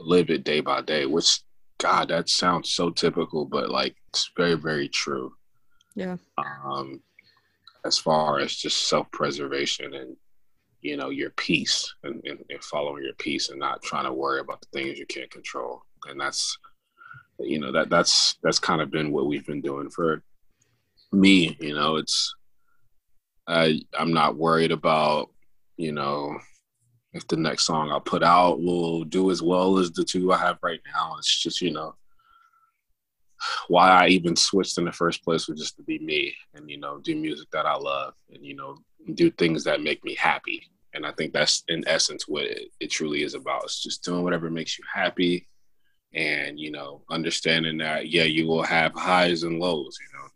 live 0.00 0.30
it 0.30 0.44
day 0.44 0.60
by 0.60 0.82
day 0.82 1.06
which 1.06 1.40
god 1.78 2.08
that 2.08 2.28
sounds 2.28 2.70
so 2.70 2.90
typical 2.90 3.46
but 3.46 3.70
like 3.70 3.94
it's 4.08 4.30
very 4.36 4.54
very 4.54 4.88
true. 4.88 5.32
Yeah. 5.94 6.16
Um 6.36 7.00
as 7.84 7.96
far 7.96 8.40
as 8.40 8.56
just 8.56 8.88
self-preservation 8.88 9.94
and 9.94 10.16
you 10.80 10.96
know 10.96 11.10
your 11.10 11.30
peace 11.30 11.94
and, 12.02 12.20
and, 12.24 12.44
and 12.50 12.64
following 12.64 13.04
your 13.04 13.14
peace 13.14 13.48
and 13.48 13.60
not 13.60 13.82
trying 13.82 14.04
to 14.04 14.12
worry 14.12 14.40
about 14.40 14.60
the 14.60 14.68
things 14.72 14.98
you 14.98 15.06
can't 15.06 15.30
control. 15.30 15.82
And 16.08 16.20
that's 16.20 16.58
you 17.40 17.58
know 17.58 17.72
that 17.72 17.90
that's 17.90 18.36
that's 18.42 18.58
kind 18.58 18.80
of 18.80 18.90
been 18.90 19.12
what 19.12 19.26
we've 19.26 19.46
been 19.46 19.60
doing 19.60 19.90
for 19.90 20.22
me 21.12 21.56
you 21.60 21.74
know 21.74 21.96
it's 21.96 22.34
i 23.46 23.80
i'm 23.98 24.12
not 24.12 24.36
worried 24.36 24.72
about 24.72 25.30
you 25.76 25.92
know 25.92 26.36
if 27.12 27.26
the 27.28 27.36
next 27.36 27.64
song 27.64 27.90
i 27.90 27.98
put 27.98 28.22
out 28.22 28.60
will 28.60 29.04
do 29.04 29.30
as 29.30 29.42
well 29.42 29.78
as 29.78 29.90
the 29.92 30.04
two 30.04 30.32
i 30.32 30.36
have 30.36 30.58
right 30.62 30.80
now 30.94 31.14
it's 31.18 31.42
just 31.42 31.60
you 31.60 31.72
know 31.72 31.94
why 33.68 33.88
I 33.88 34.08
even 34.08 34.36
switched 34.36 34.78
in 34.78 34.84
the 34.84 34.92
first 34.92 35.22
place 35.24 35.48
was 35.48 35.60
just 35.60 35.76
to 35.76 35.82
be 35.82 35.98
me 35.98 36.34
and 36.54 36.68
you 36.70 36.78
know 36.78 36.98
do 36.98 37.14
music 37.14 37.48
that 37.52 37.66
I 37.66 37.74
love 37.74 38.14
and 38.32 38.44
you 38.44 38.54
know 38.54 38.78
do 39.14 39.30
things 39.30 39.64
that 39.64 39.82
make 39.82 40.04
me 40.04 40.14
happy. 40.14 40.62
And 40.94 41.06
I 41.06 41.12
think 41.12 41.32
that's 41.32 41.62
in 41.68 41.84
essence 41.86 42.26
what 42.26 42.44
it, 42.44 42.70
it 42.80 42.90
truly 42.90 43.22
is 43.22 43.34
about. 43.34 43.64
It's 43.64 43.82
just 43.82 44.02
doing 44.02 44.24
whatever 44.24 44.50
makes 44.50 44.78
you 44.78 44.84
happy 44.92 45.46
and 46.16 46.58
you 46.58 46.70
know 46.70 47.02
understanding 47.10 47.78
that 47.78 48.08
yeah 48.08 48.24
you 48.24 48.46
will 48.46 48.62
have 48.62 48.92
highs 48.94 49.42
and 49.42 49.60
lows 49.60 49.96
you 50.00 50.18
know 50.18 50.28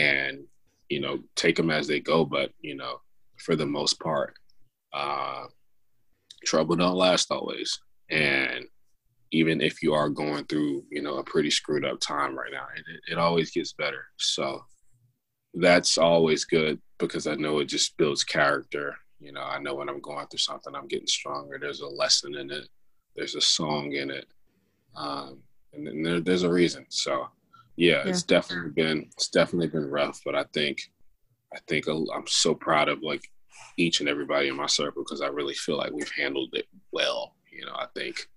and 0.00 0.44
you 0.88 1.00
know 1.00 1.18
take 1.34 1.56
them 1.56 1.70
as 1.70 1.86
they 1.86 2.00
go 2.00 2.24
but 2.24 2.50
you 2.60 2.74
know 2.74 3.00
for 3.36 3.56
the 3.56 3.66
most 3.66 4.00
part 4.00 4.34
uh 4.92 5.44
trouble 6.44 6.76
don't 6.76 6.96
last 6.96 7.30
always. 7.30 7.78
And 8.10 8.64
even 9.32 9.60
if 9.60 9.82
you 9.82 9.92
are 9.92 10.08
going 10.08 10.44
through 10.46 10.84
you 10.90 11.02
know 11.02 11.18
a 11.18 11.24
pretty 11.24 11.50
screwed 11.50 11.84
up 11.84 12.00
time 12.00 12.38
right 12.38 12.52
now 12.52 12.66
it, 12.74 13.12
it 13.12 13.18
always 13.18 13.50
gets 13.50 13.72
better. 13.72 14.06
So 14.16 14.64
that's 15.54 15.98
always 15.98 16.44
good 16.44 16.78
because 16.98 17.26
i 17.26 17.34
know 17.34 17.58
it 17.58 17.66
just 17.66 17.96
builds 17.96 18.24
character. 18.24 18.96
You 19.20 19.32
know 19.32 19.42
i 19.42 19.58
know 19.58 19.74
when 19.74 19.88
i'm 19.88 20.00
going 20.00 20.26
through 20.28 20.38
something 20.38 20.74
i'm 20.74 20.88
getting 20.88 21.06
stronger. 21.06 21.58
There's 21.60 21.80
a 21.80 21.86
lesson 21.86 22.34
in 22.36 22.50
it. 22.50 22.68
There's 23.16 23.34
a 23.34 23.40
song 23.40 23.92
in 23.92 24.10
it 24.10 24.26
um, 24.98 25.38
and, 25.72 26.04
there, 26.04 26.20
there's 26.20 26.42
a 26.42 26.52
reason 26.52 26.86
so 26.88 27.28
yeah, 27.76 28.02
yeah, 28.02 28.10
it's 28.10 28.22
definitely 28.22 28.70
been 28.70 29.06
it's 29.12 29.28
definitely 29.28 29.68
been 29.68 29.88
rough 29.88 30.20
but 30.24 30.34
i 30.34 30.44
think 30.52 30.80
i 31.54 31.58
think 31.68 31.86
i'm 31.88 32.26
so 32.26 32.54
proud 32.54 32.88
of 32.88 33.02
like 33.02 33.22
each 33.76 34.00
and 34.00 34.08
everybody 34.08 34.48
in 34.48 34.56
my 34.56 34.66
circle 34.66 35.02
because 35.02 35.20
i 35.20 35.26
really 35.26 35.54
feel 35.54 35.76
like 35.76 35.92
we've 35.92 36.12
handled 36.16 36.50
it 36.54 36.66
well 36.92 37.34
you 37.50 37.64
know 37.64 37.74
i 37.74 37.86
think 37.94 38.28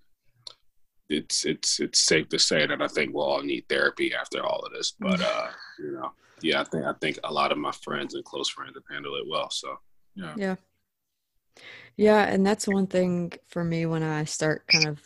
it's 1.12 1.44
it's 1.44 1.80
it's 1.80 2.00
safe 2.00 2.28
to 2.30 2.38
say 2.38 2.66
that 2.66 2.82
I 2.82 2.88
think 2.88 3.14
we'll 3.14 3.24
all 3.24 3.42
need 3.42 3.68
therapy 3.68 4.12
after 4.14 4.44
all 4.44 4.60
of 4.60 4.72
this. 4.72 4.92
But 4.98 5.20
uh, 5.20 5.48
you 5.78 5.92
know, 5.92 6.12
yeah, 6.40 6.60
I 6.60 6.64
think 6.64 6.84
I 6.84 6.92
think 7.00 7.18
a 7.24 7.32
lot 7.32 7.52
of 7.52 7.58
my 7.58 7.72
friends 7.72 8.14
and 8.14 8.24
close 8.24 8.48
friends 8.48 8.74
have 8.74 8.84
handled 8.90 9.18
it 9.20 9.28
well. 9.28 9.50
So 9.50 9.78
yeah. 10.14 10.34
Yeah. 10.36 10.56
Yeah, 11.96 12.22
and 12.22 12.44
that's 12.44 12.66
one 12.66 12.86
thing 12.86 13.34
for 13.48 13.62
me 13.62 13.84
when 13.84 14.02
I 14.02 14.24
start 14.24 14.66
kind 14.66 14.88
of 14.88 14.98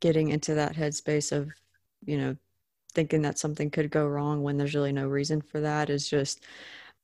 getting 0.00 0.28
into 0.28 0.54
that 0.54 0.74
headspace 0.74 1.32
of, 1.32 1.50
you 2.04 2.18
know, 2.18 2.36
thinking 2.92 3.22
that 3.22 3.38
something 3.38 3.70
could 3.70 3.90
go 3.90 4.06
wrong 4.06 4.42
when 4.42 4.56
there's 4.56 4.74
really 4.74 4.92
no 4.92 5.06
reason 5.06 5.40
for 5.40 5.60
that 5.60 5.90
is 5.90 6.08
just 6.08 6.44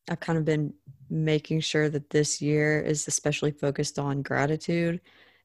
I've 0.09 0.20
kind 0.20 0.38
of 0.38 0.44
been 0.44 0.72
making 1.11 1.61
sure 1.61 1.88
that 1.88 2.11
this 2.11 2.40
year 2.40 2.81
is 2.81 3.07
especially 3.09 3.50
focused 3.50 3.98
on 3.98 4.22
gratitude 4.22 5.00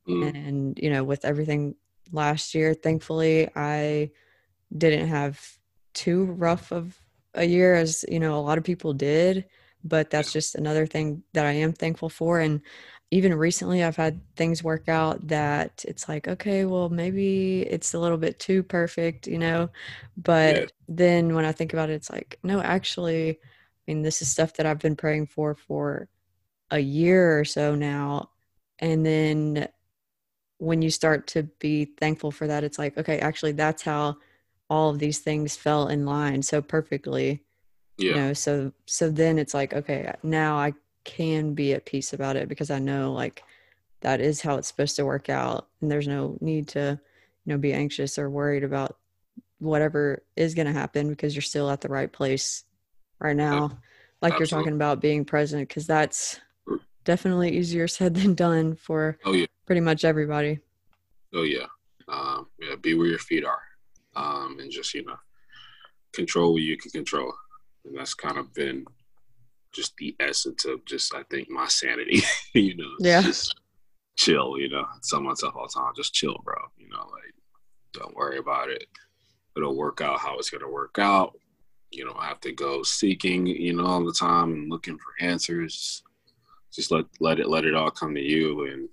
mm. 0.08 0.36
and 0.36 0.78
you 0.80 0.90
know 0.90 1.04
with 1.04 1.26
everything 1.26 1.76
last 2.12 2.56
year. 2.56 2.74
Thankfully, 2.74 3.50
I 3.56 4.12
didn't 4.76 5.08
have 5.08 5.40
too 5.94 6.26
rough 6.26 6.72
of 6.72 6.98
a 7.34 7.46
year 7.46 7.76
as 7.76 8.06
you 8.10 8.20
know 8.20 8.38
a 8.38 8.42
lot 8.42 8.58
of 8.58 8.64
people 8.64 8.94
did 8.94 9.46
but 9.84 10.10
that's 10.10 10.34
just 10.34 10.56
another 10.56 10.86
thing 10.86 11.24
that 11.34 11.46
i 11.46 11.52
am 11.52 11.74
thankful 11.74 12.10
for 12.10 12.40
and 12.40 12.62
even 13.12 13.34
recently 13.34 13.84
i've 13.84 13.96
had 13.96 14.20
things 14.36 14.64
work 14.64 14.90
out 14.90 15.28
that 15.28 15.84
it's 15.88 16.08
like 16.10 16.28
okay 16.28 16.66
well 16.66 16.90
maybe 16.90 17.62
it's 17.62 17.94
a 17.94 18.00
little 18.00 18.18
bit 18.18 18.40
too 18.40 18.64
perfect 18.64 19.28
you 19.28 19.38
know 19.38 19.70
but 20.18 20.56
yeah. 20.56 20.66
then 20.88 21.36
when 21.36 21.46
i 21.46 21.52
think 21.52 21.74
about 21.74 21.90
it 21.90 21.94
it's 21.94 22.10
like 22.10 22.40
no 22.44 22.62
actually 22.62 23.32
i 23.32 23.36
mean 23.88 24.02
this 24.02 24.22
is 24.22 24.32
stuff 24.32 24.54
that 24.54 24.66
i've 24.66 24.80
been 24.80 24.96
praying 24.96 25.28
for 25.28 25.56
for 25.56 26.08
a 26.72 26.80
year 26.80 27.40
or 27.40 27.46
so 27.46 27.76
now 27.76 28.30
and 28.80 29.06
then 29.06 29.68
when 30.62 30.84
you 30.84 30.92
start 30.92 31.26
to 31.26 31.42
be 31.58 31.86
thankful 31.86 32.30
for 32.30 32.46
that, 32.46 32.64
it's 32.64 32.78
like, 32.78 32.96
okay, 32.96 33.18
actually, 33.18 33.54
that's 33.54 33.82
how 33.82 34.18
all 34.70 34.92
of 34.92 35.00
these 35.00 35.18
things 35.18 35.56
fell 35.56 35.88
in 35.88 36.06
line 36.06 36.44
so 36.44 36.62
perfectly. 36.62 37.44
Yeah. 37.98 38.10
You 38.10 38.16
know, 38.16 38.34
so 38.34 38.72
so 38.86 39.10
then 39.10 39.40
it's 39.40 39.56
like, 39.56 39.74
okay, 39.74 40.14
now 40.22 40.58
I 40.58 40.74
can 41.04 41.54
be 41.54 41.74
at 41.74 41.86
peace 41.86 42.14
about 42.14 42.36
it 42.36 42.48
because 42.48 42.70
I 42.70 42.80
know 42.80 43.14
like 43.14 43.44
that 44.02 44.20
is 44.20 44.42
how 44.42 44.58
it's 44.58 44.68
supposed 44.68 44.96
to 44.96 45.06
work 45.06 45.30
out, 45.30 45.68
and 45.82 45.90
there's 45.90 46.08
no 46.08 46.38
need 46.42 46.68
to, 46.70 47.00
you 47.46 47.54
know, 47.54 47.58
be 47.58 47.74
anxious 47.74 48.18
or 48.18 48.30
worried 48.30 48.64
about 48.64 48.98
whatever 49.60 50.24
is 50.36 50.56
going 50.56 50.66
to 50.66 50.74
happen 50.74 51.10
because 51.10 51.36
you're 51.36 51.42
still 51.42 51.70
at 51.70 51.82
the 51.82 51.88
right 51.88 52.12
place 52.12 52.64
right 53.20 53.36
now. 53.36 53.78
Like 54.22 54.34
Absolutely. 54.34 54.38
you're 54.40 54.60
talking 54.60 54.76
about 54.76 55.02
being 55.02 55.26
present, 55.26 55.68
because 55.68 55.88
that's 55.88 56.40
definitely 57.04 57.58
easier 57.58 57.88
said 57.88 58.16
than 58.16 58.34
done 58.34 58.76
for 58.76 59.18
oh, 59.26 59.34
yeah. 59.34 59.48
pretty 59.66 59.82
much 59.82 60.04
everybody. 60.04 60.60
Oh 61.34 61.44
yeah. 61.44 61.68
Um, 62.08 62.48
yeah, 62.60 62.76
be 62.76 62.94
where 62.94 63.08
your 63.08 63.20
feet 63.20 63.46
are. 63.46 63.62
Um, 64.16 64.58
and 64.60 64.70
just, 64.70 64.94
you 64.94 65.06
know, 65.06 65.16
control 66.12 66.54
what 66.54 66.62
you 66.62 66.76
can 66.78 66.92
control. 66.92 67.34
And 67.86 67.98
that's 67.98 68.14
kind 68.14 68.38
of 68.38 68.54
been 68.54 68.86
just 69.74 69.96
the 69.98 70.16
essence 70.20 70.66
of 70.66 70.84
just 70.86 71.14
I 71.14 71.24
think 71.30 71.50
my 71.50 71.68
sanity. 71.68 72.22
you 72.54 72.76
know. 72.76 72.92
Yeah. 73.00 73.22
Just 73.22 73.56
chill, 74.18 74.60
you 74.60 74.70
know. 74.70 74.82
I 74.82 74.98
tell 75.10 75.22
myself 75.22 75.56
all 75.56 75.68
the 75.68 75.74
time, 75.74 75.94
just 75.96 76.14
chill, 76.14 76.38
bro. 76.44 76.56
You 76.78 76.90
know, 76.90 77.08
like 77.12 77.34
don't 77.94 78.16
worry 78.16 78.38
about 78.38 78.70
it. 78.70 78.86
It'll 79.56 79.76
work 79.76 80.02
out 80.02 80.20
how 80.20 80.38
it's 80.38 80.50
gonna 80.50 80.70
work 80.70 80.98
out. 81.00 81.38
You 81.92 82.06
don't 82.06 82.24
have 82.24 82.40
to 82.42 82.54
go 82.54 82.84
seeking, 82.84 83.46
you 83.46 83.74
know, 83.74 83.86
all 83.86 84.06
the 84.06 84.14
time 84.14 84.54
and 84.54 84.70
looking 84.70 84.98
for 84.98 85.26
answers 85.26 86.04
just 86.74 86.92
let 86.92 87.06
let 87.20 87.40
it 87.40 87.50
let 87.50 87.66
it 87.66 87.76
all 87.76 87.92
come 87.92 88.16
to 88.16 88.22
you. 88.22 88.66
And 88.68 88.90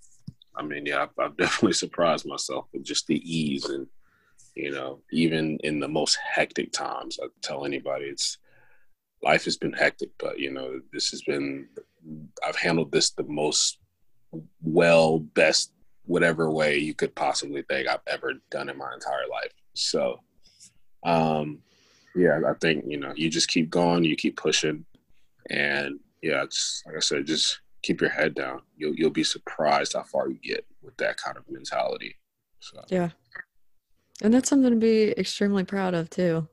I 0.57 0.63
mean, 0.63 0.87
yeah, 0.87 1.03
I've, 1.03 1.19
I've 1.19 1.37
definitely 1.37 1.75
surprised 1.75 2.27
myself 2.27 2.67
with 2.73 2.85
just 2.85 3.07
the 3.07 3.21
ease 3.25 3.65
and 3.67 3.87
you 4.55 4.73
know, 4.73 4.99
even 5.13 5.57
in 5.63 5.79
the 5.79 5.87
most 5.87 6.17
hectic 6.17 6.73
times, 6.73 7.19
I 7.23 7.29
tell 7.43 7.65
anybody 7.65 8.07
it's 8.07 8.39
life 9.23 9.45
has 9.45 9.57
been 9.57 9.73
hectic, 9.73 10.11
but 10.19 10.39
you 10.39 10.53
know, 10.53 10.81
this 10.93 11.11
has 11.11 11.23
been 11.23 11.69
I've 12.47 12.57
handled 12.57 12.93
this 12.93 13.11
the 13.11 13.25
most 13.25 13.79
well, 14.63 15.19
best, 15.19 15.73
whatever 16.05 16.51
way 16.51 16.79
you 16.79 16.95
could 16.95 17.15
possibly 17.15 17.63
think 17.63 17.89
I've 17.89 18.01
ever 18.07 18.35
done 18.51 18.69
in 18.69 18.77
my 18.77 18.93
entire 18.93 19.29
life. 19.31 19.53
So, 19.75 20.21
um, 21.05 21.61
yeah, 22.15 22.41
I 22.47 22.55
think 22.61 22.85
you 22.87 22.99
know, 22.99 23.13
you 23.17 23.31
just 23.31 23.49
keep 23.49 23.71
going, 23.71 24.05
you 24.05 24.17
keep 24.17 24.37
pushing, 24.37 24.85
and 25.51 26.01
yeah, 26.23 26.43
it's 26.43 26.83
like 26.87 26.97
I 26.97 27.01
said, 27.01 27.27
just 27.27 27.61
keep 27.83 28.01
your 28.01 28.11
head 28.11 28.35
down. 28.35 28.63
You'll 28.77 28.95
you'll 28.95 29.11
be 29.11 29.25
surprised 29.25 29.95
how 29.95 30.03
far 30.03 30.29
you 30.29 30.39
get 30.43 30.67
with 30.83 30.97
that 30.97 31.17
kind 31.17 31.37
of 31.37 31.45
mentality. 31.49 32.17
So. 32.61 32.83
Yeah, 32.89 33.11
and 34.23 34.35
that's 34.35 34.49
something 34.49 34.71
to 34.71 34.77
be 34.77 35.13
extremely 35.13 35.65
proud 35.65 35.95
of 35.95 36.11
too. 36.11 36.49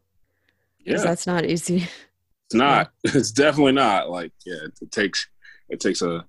Yeah, 0.80 0.98
that's 0.98 1.26
not 1.26 1.46
easy. 1.46 1.88
It's 2.46 2.56
not. 2.56 2.92
Yeah. 3.04 3.12
It's 3.16 3.32
definitely 3.32 3.74
not. 3.74 4.10
Like, 4.10 4.32
yeah, 4.46 4.66
it, 4.66 4.74
it 4.82 4.92
takes 4.92 5.28
it 5.70 5.80
takes 5.80 6.02
a 6.02 6.26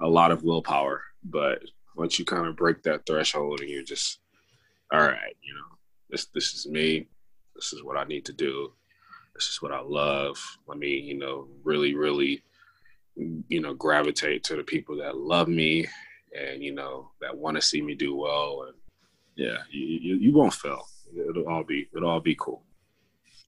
a 0.00 0.08
lot 0.08 0.30
of 0.30 0.42
willpower, 0.42 1.02
but 1.24 1.62
once 1.96 2.18
you 2.18 2.24
kind 2.24 2.46
of 2.46 2.56
break 2.56 2.82
that 2.82 3.04
threshold 3.04 3.60
and 3.60 3.68
you're 3.68 3.82
just, 3.82 4.20
all 4.92 5.00
right, 5.00 5.36
you 5.42 5.54
know, 5.54 5.76
this 6.08 6.26
this 6.34 6.54
is 6.54 6.66
me. 6.66 7.08
This 7.54 7.72
is 7.72 7.82
what 7.84 7.96
I 7.96 8.04
need 8.04 8.24
to 8.26 8.32
do. 8.32 8.72
This 9.34 9.48
is 9.48 9.60
what 9.60 9.72
I 9.72 9.80
love. 9.80 10.38
Let 10.66 10.78
me, 10.78 10.98
you 10.98 11.18
know, 11.18 11.48
really, 11.62 11.94
really 11.94 12.42
you 13.48 13.60
know, 13.60 13.74
gravitate 13.74 14.44
to 14.44 14.56
the 14.56 14.62
people 14.62 14.96
that 14.96 15.16
love 15.16 15.48
me 15.48 15.86
and, 16.38 16.62
you 16.62 16.74
know, 16.74 17.10
that 17.20 17.36
want 17.36 17.56
to 17.56 17.62
see 17.62 17.82
me 17.82 17.94
do 17.94 18.14
well. 18.16 18.66
And 18.68 18.76
yeah, 19.36 19.58
you, 19.70 19.86
you, 19.86 20.16
you 20.16 20.32
won't 20.32 20.54
fail. 20.54 20.86
It'll 21.28 21.48
all 21.48 21.64
be, 21.64 21.88
it'll 21.94 22.08
all 22.08 22.20
be 22.20 22.36
cool. 22.38 22.62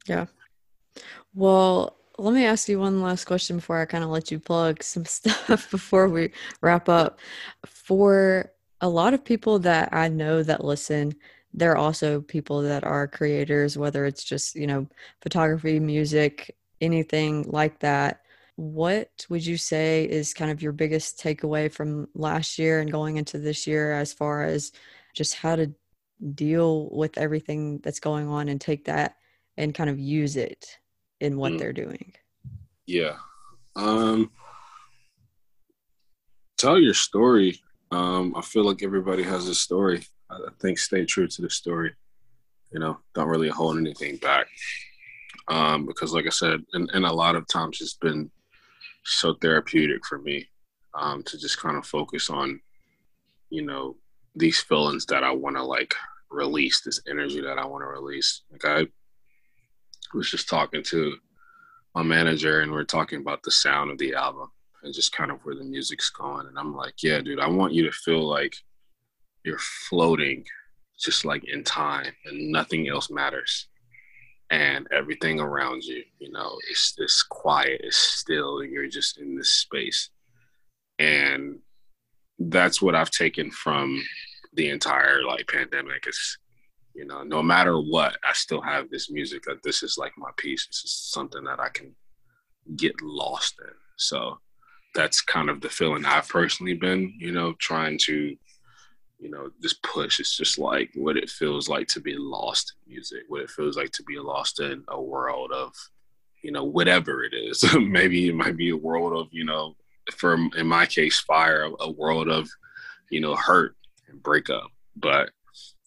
Yeah. 0.06 0.26
Well, 1.34 1.96
let 2.22 2.34
me 2.34 2.44
ask 2.44 2.68
you 2.68 2.78
one 2.78 3.02
last 3.02 3.24
question 3.24 3.56
before 3.56 3.80
I 3.80 3.84
kind 3.84 4.04
of 4.04 4.10
let 4.10 4.30
you 4.30 4.38
plug 4.38 4.82
some 4.82 5.04
stuff 5.16 5.70
before 5.70 6.08
we 6.08 6.32
wrap 6.60 6.88
up. 6.88 7.18
For 7.66 8.52
a 8.80 8.88
lot 8.88 9.14
of 9.14 9.24
people 9.24 9.58
that 9.60 9.92
I 9.92 10.08
know 10.08 10.42
that 10.42 10.64
listen, 10.64 11.14
there 11.54 11.72
are 11.72 11.76
also 11.76 12.20
people 12.20 12.62
that 12.62 12.84
are 12.84 13.06
creators, 13.06 13.76
whether 13.76 14.06
it's 14.06 14.24
just, 14.24 14.54
you 14.54 14.66
know, 14.66 14.86
photography, 15.20 15.78
music, 15.80 16.56
anything 16.80 17.44
like 17.48 17.78
that 17.80 18.22
what 18.56 19.26
would 19.28 19.44
you 19.44 19.56
say 19.56 20.04
is 20.04 20.34
kind 20.34 20.50
of 20.50 20.62
your 20.62 20.72
biggest 20.72 21.18
takeaway 21.18 21.72
from 21.72 22.06
last 22.14 22.58
year 22.58 22.80
and 22.80 22.92
going 22.92 23.16
into 23.16 23.38
this 23.38 23.66
year 23.66 23.92
as 23.92 24.12
far 24.12 24.44
as 24.44 24.72
just 25.14 25.34
how 25.34 25.56
to 25.56 25.72
deal 26.34 26.88
with 26.90 27.16
everything 27.18 27.78
that's 27.78 28.00
going 28.00 28.28
on 28.28 28.48
and 28.48 28.60
take 28.60 28.84
that 28.84 29.16
and 29.56 29.74
kind 29.74 29.90
of 29.90 29.98
use 29.98 30.36
it 30.36 30.78
in 31.22 31.38
what 31.38 31.52
mm. 31.52 31.58
they're 31.58 31.72
doing? 31.72 32.12
Yeah. 32.86 33.16
Um 33.76 34.30
tell 36.58 36.78
your 36.78 36.94
story. 36.94 37.60
Um 37.90 38.34
I 38.36 38.42
feel 38.42 38.64
like 38.64 38.82
everybody 38.82 39.22
has 39.22 39.48
a 39.48 39.54
story. 39.54 40.04
I 40.30 40.38
think 40.60 40.78
stay 40.78 41.04
true 41.04 41.28
to 41.28 41.42
the 41.42 41.50
story. 41.50 41.92
You 42.72 42.80
know, 42.80 42.98
don't 43.14 43.28
really 43.28 43.48
hold 43.48 43.78
anything 43.78 44.16
back. 44.16 44.46
Um, 45.48 45.86
because 45.86 46.12
like 46.12 46.26
I 46.26 46.30
said, 46.30 46.60
and, 46.72 46.90
and 46.94 47.04
a 47.04 47.12
lot 47.12 47.36
of 47.36 47.46
times 47.46 47.80
it's 47.80 47.94
been 47.94 48.30
so 49.04 49.34
therapeutic 49.34 50.06
for 50.06 50.18
me 50.18 50.48
um, 50.94 51.22
to 51.24 51.36
just 51.36 51.60
kind 51.60 51.76
of 51.76 51.84
focus 51.84 52.30
on, 52.30 52.60
you 53.50 53.62
know, 53.62 53.96
these 54.34 54.60
feelings 54.60 55.04
that 55.06 55.22
I 55.22 55.32
want 55.32 55.56
to 55.56 55.62
like 55.62 55.94
release, 56.30 56.80
this 56.80 57.00
energy 57.06 57.42
that 57.42 57.58
I 57.58 57.66
want 57.66 57.82
to 57.82 57.88
release. 57.88 58.42
Like 58.50 58.64
I, 58.64 58.86
was 60.14 60.30
just 60.30 60.48
talking 60.48 60.82
to 60.84 61.16
my 61.94 62.02
manager 62.02 62.60
and 62.60 62.72
we 62.72 62.78
are 62.78 62.84
talking 62.84 63.20
about 63.20 63.42
the 63.42 63.50
sound 63.50 63.90
of 63.90 63.98
the 63.98 64.14
album 64.14 64.50
and 64.82 64.94
just 64.94 65.12
kind 65.12 65.30
of 65.30 65.38
where 65.44 65.54
the 65.54 65.64
music's 65.64 66.10
going. 66.10 66.46
And 66.46 66.58
I'm 66.58 66.74
like, 66.74 67.02
yeah, 67.02 67.20
dude, 67.20 67.38
I 67.38 67.48
want 67.48 67.72
you 67.72 67.84
to 67.84 67.92
feel 67.92 68.26
like 68.26 68.56
you're 69.44 69.58
floating 69.58 70.44
just 70.98 71.24
like 71.24 71.44
in 71.44 71.64
time 71.64 72.12
and 72.24 72.50
nothing 72.50 72.88
else 72.88 73.10
matters. 73.10 73.68
And 74.50 74.86
everything 74.92 75.40
around 75.40 75.82
you, 75.84 76.02
you 76.18 76.30
know, 76.30 76.58
it's 76.68 76.94
this 76.96 77.22
quiet, 77.22 77.80
it's 77.84 77.96
still, 77.96 78.60
and 78.60 78.70
you're 78.70 78.88
just 78.88 79.18
in 79.18 79.34
this 79.34 79.48
space. 79.48 80.10
And 80.98 81.60
that's 82.38 82.82
what 82.82 82.94
I've 82.94 83.10
taken 83.10 83.50
from 83.50 84.02
the 84.52 84.68
entire 84.68 85.22
like 85.24 85.46
pandemic. 85.48 86.06
Is 86.06 86.38
you 86.94 87.06
know, 87.06 87.22
no 87.22 87.42
matter 87.42 87.78
what, 87.78 88.16
I 88.22 88.32
still 88.32 88.60
have 88.60 88.90
this 88.90 89.10
music 89.10 89.42
that 89.44 89.62
this 89.62 89.82
is 89.82 89.96
like 89.98 90.12
my 90.16 90.30
piece. 90.36 90.66
This 90.66 90.84
is 90.84 90.92
something 90.92 91.44
that 91.44 91.60
I 91.60 91.68
can 91.68 91.94
get 92.76 93.00
lost 93.02 93.56
in. 93.60 93.74
So 93.96 94.38
that's 94.94 95.20
kind 95.20 95.48
of 95.48 95.60
the 95.60 95.70
feeling 95.70 96.04
I've 96.04 96.28
personally 96.28 96.74
been, 96.74 97.14
you 97.18 97.32
know, 97.32 97.54
trying 97.58 97.98
to, 98.02 98.36
you 99.18 99.30
know, 99.30 99.50
just 99.62 99.82
push. 99.82 100.20
It's 100.20 100.36
just 100.36 100.58
like 100.58 100.90
what 100.94 101.16
it 101.16 101.30
feels 101.30 101.68
like 101.68 101.88
to 101.88 102.00
be 102.00 102.16
lost 102.16 102.74
in 102.86 102.94
music, 102.94 103.22
what 103.28 103.42
it 103.42 103.50
feels 103.50 103.76
like 103.76 103.92
to 103.92 104.02
be 104.02 104.18
lost 104.18 104.60
in 104.60 104.84
a 104.88 105.00
world 105.00 105.50
of, 105.52 105.72
you 106.42 106.52
know, 106.52 106.64
whatever 106.64 107.24
it 107.24 107.32
is. 107.32 107.64
Maybe 107.78 108.28
it 108.28 108.34
might 108.34 108.56
be 108.56 108.70
a 108.70 108.76
world 108.76 109.14
of, 109.14 109.28
you 109.30 109.44
know, 109.44 109.76
for 110.14 110.34
in 110.56 110.66
my 110.66 110.84
case, 110.84 111.20
fire, 111.20 111.70
a 111.80 111.90
world 111.90 112.28
of, 112.28 112.48
you 113.10 113.20
know, 113.20 113.34
hurt 113.34 113.76
and 114.08 114.22
breakup. 114.22 114.70
But 114.96 115.30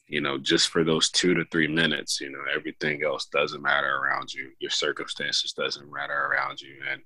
you 0.08 0.22
know, 0.22 0.38
just 0.38 0.70
for 0.70 0.84
those 0.84 1.10
two 1.10 1.34
to 1.34 1.46
three 1.46 1.68
minutes, 1.68 2.22
you 2.22 2.32
know, 2.32 2.42
everything 2.54 3.04
else 3.04 3.26
doesn't 3.26 3.62
matter 3.62 3.98
around 3.98 4.34
you. 4.34 4.52
Your 4.60 4.70
circumstances 4.70 5.54
doesn't 5.54 5.92
matter 5.92 6.14
around 6.14 6.62
you. 6.62 6.76
And 6.92 7.02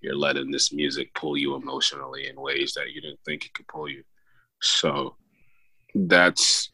you're 0.00 0.16
letting 0.16 0.50
this 0.50 0.72
music 0.72 1.14
pull 1.14 1.36
you 1.36 1.54
emotionally 1.54 2.28
in 2.28 2.40
ways 2.40 2.72
that 2.74 2.90
you 2.90 3.00
didn't 3.00 3.20
think 3.24 3.44
it 3.44 3.54
could 3.54 3.68
pull 3.68 3.88
you. 3.88 4.02
So 4.60 5.16
that's 5.94 6.72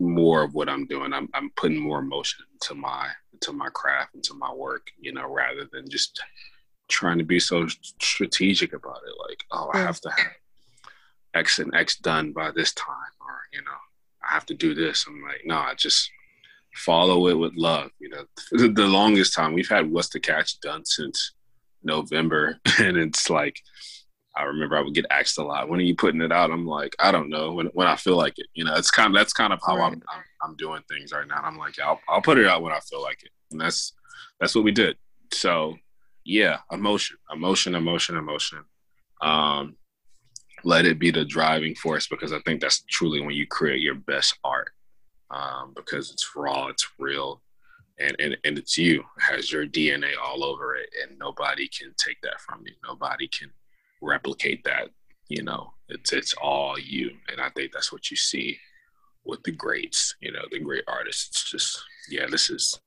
more 0.00 0.42
of 0.42 0.54
what 0.54 0.68
I'm 0.68 0.86
doing. 0.86 1.12
I'm, 1.12 1.28
I'm 1.34 1.50
putting 1.56 1.78
more 1.78 2.00
emotion 2.00 2.44
into 2.52 2.74
my 2.74 3.10
into 3.32 3.52
my 3.52 3.68
craft, 3.70 4.14
into 4.14 4.34
my 4.34 4.52
work, 4.52 4.90
you 4.98 5.12
know, 5.12 5.28
rather 5.28 5.68
than 5.72 5.88
just 5.90 6.22
trying 6.88 7.18
to 7.18 7.24
be 7.24 7.40
so 7.40 7.66
strategic 8.00 8.72
about 8.72 9.00
it. 9.06 9.28
Like, 9.28 9.42
oh, 9.50 9.70
I 9.74 9.78
have 9.78 10.00
to 10.02 10.10
have 10.10 10.32
X 11.34 11.58
and 11.58 11.74
X 11.74 11.96
done 11.96 12.32
by 12.32 12.50
this 12.52 12.72
time, 12.74 13.12
or 13.20 13.40
you 13.52 13.62
know, 13.62 13.78
I 14.28 14.34
have 14.34 14.46
to 14.46 14.54
do 14.54 14.74
this. 14.74 15.06
I'm 15.06 15.22
like, 15.22 15.42
no, 15.44 15.56
I 15.56 15.74
just 15.74 16.10
follow 16.74 17.28
it 17.28 17.38
with 17.38 17.54
love. 17.56 17.90
You 17.98 18.10
know, 18.10 18.24
the 18.50 18.86
longest 18.86 19.34
time 19.34 19.52
we've 19.52 19.68
had 19.68 19.90
What's 19.90 20.08
the 20.08 20.20
Catch 20.20 20.60
done 20.60 20.84
since 20.84 21.32
November, 21.82 22.58
and 22.78 22.96
it's 22.96 23.30
like 23.30 23.60
I 24.36 24.44
remember 24.44 24.76
I 24.76 24.80
would 24.80 24.94
get 24.94 25.06
asked 25.10 25.38
a 25.38 25.44
lot, 25.44 25.68
"When 25.68 25.80
are 25.80 25.84
you 25.84 25.94
putting 25.94 26.20
it 26.20 26.32
out?" 26.32 26.50
I'm 26.50 26.66
like, 26.66 26.96
I 26.98 27.12
don't 27.12 27.28
know. 27.28 27.52
When 27.52 27.66
when 27.68 27.86
I 27.86 27.96
feel 27.96 28.16
like 28.16 28.38
it, 28.38 28.46
you 28.54 28.64
know, 28.64 28.74
it's 28.74 28.90
kind 28.90 29.14
of 29.14 29.18
that's 29.18 29.32
kind 29.32 29.52
of 29.52 29.60
how 29.64 29.76
right. 29.76 29.92
I'm, 29.92 30.02
I'm, 30.08 30.22
I'm 30.42 30.56
doing 30.56 30.82
things 30.88 31.12
right 31.12 31.26
now. 31.26 31.38
And 31.38 31.46
I'm 31.46 31.58
like, 31.58 31.78
I'll 31.78 32.00
I'll 32.08 32.22
put 32.22 32.38
it 32.38 32.46
out 32.46 32.62
when 32.62 32.72
I 32.72 32.80
feel 32.80 33.02
like 33.02 33.22
it, 33.22 33.30
and 33.52 33.60
that's 33.60 33.92
that's 34.40 34.54
what 34.54 34.64
we 34.64 34.72
did. 34.72 34.96
So 35.32 35.76
yeah, 36.24 36.58
emotion, 36.72 37.16
emotion, 37.32 37.74
emotion, 37.74 38.16
emotion. 38.16 38.64
Um, 39.20 39.76
let 40.64 40.86
it 40.86 40.98
be 40.98 41.10
the 41.10 41.24
driving 41.24 41.74
force 41.74 42.08
because 42.08 42.32
I 42.32 42.40
think 42.40 42.60
that's 42.60 42.82
truly 42.88 43.20
when 43.20 43.34
you 43.34 43.46
create 43.46 43.80
your 43.80 43.94
best 43.94 44.38
art 44.44 44.70
um, 45.30 45.72
because 45.74 46.10
it's 46.10 46.30
raw, 46.36 46.68
it's 46.68 46.86
real, 46.98 47.42
and, 47.98 48.16
and, 48.18 48.36
and 48.44 48.58
it's 48.58 48.76
you. 48.78 49.00
It 49.00 49.22
has 49.22 49.52
your 49.52 49.66
DNA 49.66 50.12
all 50.22 50.44
over 50.44 50.74
it, 50.76 50.88
and 51.02 51.18
nobody 51.18 51.68
can 51.68 51.94
take 51.96 52.20
that 52.22 52.40
from 52.40 52.62
you. 52.66 52.72
Nobody 52.86 53.28
can 53.28 53.50
replicate 54.00 54.64
that. 54.64 54.90
You 55.28 55.42
know, 55.42 55.72
it's 55.88 56.12
it's 56.12 56.34
all 56.34 56.78
you, 56.78 57.10
and 57.30 57.40
I 57.40 57.48
think 57.50 57.72
that's 57.72 57.92
what 57.92 58.10
you 58.10 58.16
see 58.16 58.58
with 59.24 59.42
the 59.42 59.52
greats. 59.52 60.14
You 60.20 60.32
know, 60.32 60.44
the 60.50 60.60
great 60.60 60.84
artists. 60.86 61.28
It's 61.28 61.50
just 61.50 61.82
yeah, 62.10 62.26
this 62.30 62.50
is 62.50 62.78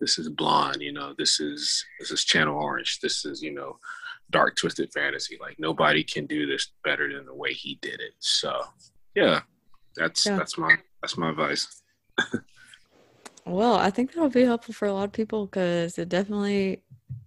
this 0.00 0.18
is 0.18 0.28
blonde. 0.28 0.80
You 0.80 0.92
know, 0.92 1.14
this 1.16 1.40
is 1.40 1.84
this 1.98 2.10
is 2.10 2.24
Channel 2.24 2.56
Orange. 2.56 3.00
This 3.00 3.24
is 3.24 3.42
you 3.42 3.52
know 3.52 3.78
dark 4.30 4.56
twisted 4.56 4.92
fantasy. 4.92 5.38
Like 5.40 5.56
nobody 5.58 6.04
can 6.04 6.26
do 6.26 6.46
this 6.46 6.72
better 6.84 7.12
than 7.12 7.26
the 7.26 7.34
way 7.34 7.52
he 7.52 7.78
did 7.80 8.00
it. 8.00 8.12
So 8.18 8.60
yeah, 9.14 9.40
that's 9.96 10.26
yeah. 10.26 10.36
that's 10.36 10.58
my 10.58 10.76
that's 11.02 11.16
my 11.16 11.30
advice. 11.30 11.82
well, 13.46 13.74
I 13.74 13.90
think 13.90 14.12
that'll 14.12 14.28
be 14.28 14.44
helpful 14.44 14.74
for 14.74 14.86
a 14.86 14.92
lot 14.92 15.04
of 15.04 15.12
people 15.12 15.46
because 15.46 15.98
it 15.98 16.08
definitely 16.08 16.82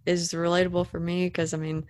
is 0.05 0.33
relatable 0.33 0.87
for 0.87 0.99
me. 0.99 1.25
Because 1.25 1.53
I 1.53 1.57
mean, 1.57 1.85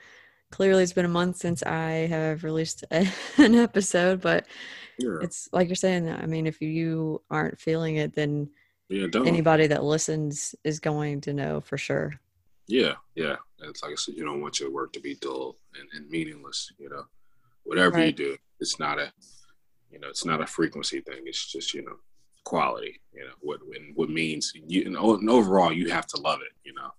clearly 0.52 0.84
it's 0.84 0.94
been 0.94 1.06
a 1.06 1.10
month 1.10 1.38
since 1.38 1.64
I 1.64 2.08
have 2.08 2.44
released 2.44 2.84
a, 2.92 3.08
an 3.38 3.56
episode, 3.56 4.22
but 4.22 4.46
yeah. 4.98 5.18
it's 5.22 5.50
like 5.52 5.68
you're 5.68 5.76
saying. 5.76 6.10
I 6.10 6.26
mean, 6.26 6.48
if 6.48 6.62
you 6.62 7.22
aren't 7.30 7.60
feeling 7.60 7.98
it, 7.98 8.16
then 8.16 8.50
yeah, 8.92 9.08
anybody 9.26 9.68
that 9.68 9.84
listens 9.84 10.54
is 10.64 10.80
going 10.80 11.22
to 11.22 11.34
know 11.34 11.62
for 11.62 11.78
sure. 11.78 12.20
Yeah, 12.68 12.94
yeah. 13.16 13.36
It's 13.60 13.84
like 13.84 13.94
I 13.94 13.96
said, 13.96 14.16
you 14.16 14.26
don't 14.26 14.42
want 14.42 14.60
your 14.60 14.72
work 14.72 14.94
to 14.94 15.00
be 15.00 15.16
dull 15.16 15.58
and, 15.80 15.88
and 15.94 16.10
meaningless. 16.10 16.72
You 16.78 16.90
know, 16.90 17.04
whatever 17.64 17.96
right. 17.96 18.08
you 18.08 18.12
do, 18.12 18.38
it's 18.60 18.80
not 18.80 19.00
a, 19.00 19.12
you 19.90 20.00
know, 20.00 20.10
it's 20.10 20.26
not 20.26 20.42
a 20.42 20.46
frequency 20.48 21.02
thing. 21.02 21.22
It's 21.26 21.52
just 21.52 21.74
you 21.74 21.84
know, 21.84 21.96
quality. 22.44 23.00
You 23.14 23.26
know, 23.26 23.34
what 23.42 23.60
what 23.96 24.10
means 24.10 24.52
you 24.56 24.86
and, 24.86 24.96
and 24.96 25.30
overall 25.30 25.72
you 25.72 25.90
have 25.90 26.08
to 26.08 26.22
love 26.22 26.40
it. 26.42 26.54
You 26.64 26.74
know, 26.74 26.92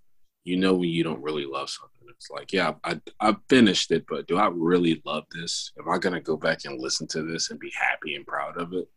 you 0.45 0.57
know 0.57 0.75
when 0.75 0.89
you 0.89 1.05
don't 1.05 1.23
really 1.23 1.47
love 1.47 1.71
something. 1.71 1.93
It's 2.09 2.31
like, 2.31 2.53
yeah, 2.53 2.75
I 2.85 3.01
I 3.21 3.37
finished 3.49 3.91
it, 3.91 4.05
but 4.09 4.27
do 4.27 4.39
I 4.39 4.49
really 4.53 5.03
love 5.05 5.25
this? 5.33 5.73
Am 5.79 5.89
I 5.89 5.99
gonna 5.99 6.21
go 6.21 6.37
back 6.37 6.65
and 6.65 6.81
listen 6.81 7.07
to 7.09 7.23
this 7.23 7.51
and 7.51 7.59
be 7.59 7.73
happy 7.79 8.15
and 8.15 8.27
proud 8.27 8.57
of 8.57 8.73
it? 8.73 8.89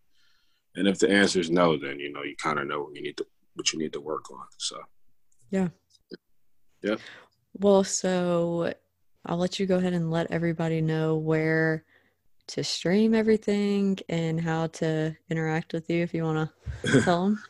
And 0.76 0.88
if 0.88 1.00
the 1.00 1.10
answer 1.10 1.40
is 1.40 1.50
no, 1.50 1.78
then 1.78 2.00
you 2.00 2.12
know 2.12 2.24
you 2.24 2.36
kind 2.36 2.60
of 2.60 2.68
know 2.68 2.84
what 2.84 2.96
you 2.96 3.02
need 3.02 3.18
to 3.18 3.26
what 3.54 3.72
you 3.72 3.80
need 3.80 3.94
to 3.94 4.02
work 4.02 4.30
on. 4.32 4.46
So, 4.58 4.78
yeah, 5.50 5.70
yeah. 6.82 6.96
Well, 7.58 7.84
so 7.84 8.74
I'll 9.26 9.38
let 9.38 9.60
you 9.60 9.66
go 9.66 9.78
ahead 9.78 9.94
and 9.94 10.12
let 10.12 10.32
everybody 10.32 10.82
know 10.82 11.16
where 11.16 11.86
to 12.48 12.64
stream 12.64 13.16
everything 13.16 13.98
and 14.10 14.40
how 14.40 14.68
to 14.68 15.16
interact 15.30 15.74
with 15.74 15.90
you 15.90 16.04
if 16.04 16.14
you 16.14 16.24
want 16.24 16.50
to 16.84 17.02
tell 17.04 17.26
them. 17.26 17.44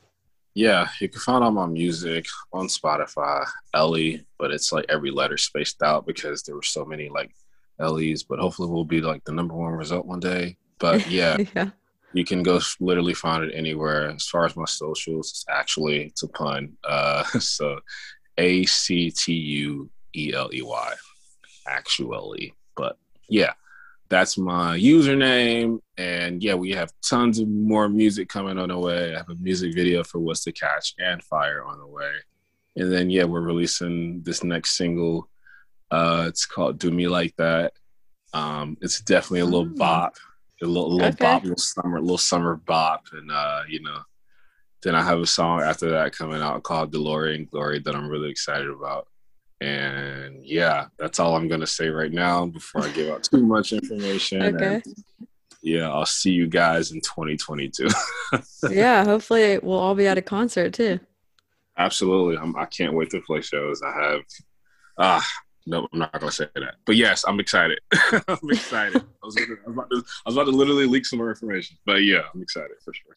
Yeah, 0.54 0.88
you 1.02 1.10
can 1.10 1.20
find 1.20 1.44
all 1.44 1.52
my 1.52 1.66
music 1.66 2.26
on 2.54 2.68
Spotify, 2.68 3.46
Ellie, 3.74 4.26
but 4.40 4.52
it's 4.52 4.72
like 4.72 4.86
every 4.88 5.12
letter 5.12 5.38
spaced 5.38 5.84
out 5.84 6.08
because 6.08 6.44
there 6.44 6.56
were 6.56 6.64
so 6.64 6.86
many 6.86 7.10
like 7.10 7.36
Ellie's, 7.78 8.24
but 8.24 8.40
hopefully 8.40 8.70
we'll 8.70 8.86
be 8.86 9.02
like 9.02 9.26
the 9.26 9.34
number 9.34 9.54
one 9.54 9.74
result 9.74 10.06
one 10.06 10.22
day. 10.22 10.56
But 10.80 11.10
yeah, 11.10 11.38
yeah. 11.54 11.72
You 12.16 12.24
can 12.24 12.44
go 12.44 12.62
literally 12.80 13.14
find 13.14 13.44
it 13.44 13.54
anywhere. 13.54 14.10
As 14.10 14.26
far 14.26 14.46
as 14.46 14.56
my 14.56 14.64
socials, 14.64 15.32
it's 15.32 15.46
actually 15.50 16.04
it's 16.06 16.24
a 16.24 16.30
pun. 16.30 16.72
Uh, 16.86 17.24
so 17.40 17.80
A 18.38 18.66
C 18.66 19.12
T 19.12 19.34
U 19.34 19.90
E 20.16 20.32
L 20.34 20.50
E 20.54 20.62
Y, 20.62 20.94
actually. 21.68 22.54
But 22.78 22.98
yeah, 23.28 23.52
that's 24.08 24.38
my 24.38 24.80
username. 24.80 25.80
And 25.98 26.42
yeah, 26.42 26.54
we 26.54 26.72
have 26.72 26.94
tons 27.08 27.40
of 27.40 27.50
more 27.50 27.90
music 27.90 28.30
coming 28.30 28.58
on 28.58 28.70
the 28.70 28.80
way. 28.80 29.14
I 29.14 29.18
have 29.18 29.30
a 29.30 29.36
music 29.36 29.76
video 29.76 30.02
for 30.06 30.20
What's 30.20 30.46
the 30.46 30.54
Catch 30.54 30.94
and 30.98 31.22
Fire 31.22 31.66
on 31.66 31.80
the 31.80 31.88
way. 31.88 32.14
And 32.78 32.94
then 32.94 33.10
yeah, 33.10 33.26
we're 33.26 33.42
releasing 33.42 34.22
this 34.24 34.42
next 34.42 34.78
single. 34.78 35.28
Uh, 35.92 36.26
it's 36.30 36.46
called 36.46 36.80
"Do 36.80 36.92
Me 36.92 37.10
Like 37.10 37.36
That." 37.36 37.74
Um, 38.34 38.78
it's 38.80 39.02
definitely 39.02 39.42
a 39.42 39.46
little 39.46 39.66
mm. 39.66 39.78
bop, 39.78 40.16
a 40.62 40.66
little, 40.66 40.88
a 40.88 40.94
little 40.94 41.08
okay. 41.10 41.18
bop, 41.20 41.44
little 41.44 41.58
summer, 41.58 42.02
little 42.02 42.18
summer 42.18 42.56
bop, 42.56 43.06
and 43.12 43.32
uh, 43.32 43.62
you 43.68 43.82
know, 43.82 44.00
then 44.84 44.96
I 44.96 45.04
have 45.04 45.20
a 45.20 45.26
song 45.26 45.62
after 45.62 45.90
that 45.92 46.16
coming 46.16 46.42
out 46.42 46.64
called 46.64 46.94
DeLorean 46.94 47.50
Glory 47.50 47.80
that 47.80 47.96
I'm 47.96 48.08
really 48.08 48.30
excited 48.30 48.70
about. 48.70 49.08
And 49.62 50.46
yeah, 50.46 50.88
that's 50.98 51.20
all 51.20 51.36
I'm 51.36 51.48
gonna 51.48 51.68
say 51.68 51.90
right 51.90 52.12
now 52.12 52.46
before 52.46 52.84
I 52.84 52.90
give 52.90 53.10
out 53.10 53.24
too 53.24 53.46
much 53.46 53.74
information. 53.74 54.42
okay. 54.42 54.76
And 54.76 54.84
yeah, 55.62 55.90
I'll 55.90 56.06
see 56.06 56.32
you 56.32 56.48
guys 56.48 56.92
in 56.92 57.02
2022. 57.02 57.88
yeah, 58.70 59.04
hopefully 59.04 59.58
we'll 59.58 59.80
all 59.80 59.96
be 59.96 60.08
at 60.08 60.18
a 60.18 60.22
concert 60.22 60.74
too. 60.74 61.00
Absolutely, 61.78 62.38
I'm, 62.38 62.56
I 62.56 62.66
can 62.66 62.88
not 62.88 62.96
wait 62.96 63.10
to 63.10 63.22
play 63.22 63.42
shows. 63.42 63.82
I 63.82 63.92
have 63.92 64.22
ah 64.98 65.28
no, 65.66 65.88
I'm 65.92 66.00
not 66.00 66.12
gonna 66.20 66.32
say 66.32 66.48
that. 66.56 66.76
But 66.86 66.96
yes, 66.96 67.24
I'm 67.28 67.40
excited. 67.40 67.80
I'm 68.28 68.50
excited. 68.50 68.98
I 68.98 69.26
was, 69.26 69.36
gonna, 69.36 69.56
I, 69.66 69.70
was 69.70 69.88
to, 69.90 70.04
I 70.26 70.30
was 70.30 70.36
about 70.36 70.46
to 70.46 70.52
literally 70.52 70.86
leak 70.86 71.06
some 71.06 71.18
more 71.18 71.30
information, 71.30 71.78
but 71.86 72.04
yeah, 72.04 72.22
I'm 72.34 72.42
excited 72.42 72.78
for 72.84 72.94
sure. 72.94 73.16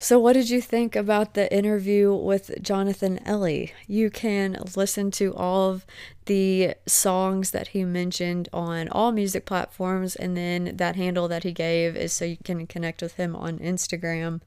So, 0.00 0.18
what 0.18 0.34
did 0.34 0.50
you 0.50 0.60
think 0.60 0.94
about 0.94 1.32
the 1.32 1.50
interview 1.50 2.14
with 2.14 2.60
Jonathan 2.60 3.26
Eley? 3.26 3.72
You 3.86 4.10
can 4.10 4.58
listen 4.76 5.10
to 5.12 5.34
all 5.34 5.70
of 5.70 5.86
the 6.26 6.74
songs 6.86 7.52
that 7.52 7.68
he 7.68 7.84
mentioned 7.84 8.48
on 8.52 8.88
all 8.90 9.12
music 9.12 9.46
platforms, 9.46 10.14
and 10.14 10.36
then 10.36 10.76
that 10.76 10.96
handle 10.96 11.26
that 11.28 11.42
he 11.42 11.52
gave 11.52 11.96
is 11.96 12.12
so 12.12 12.26
you 12.26 12.36
can 12.44 12.66
connect 12.66 13.00
with 13.00 13.14
him 13.14 13.34
on 13.34 13.58
Instagram. 13.58 14.42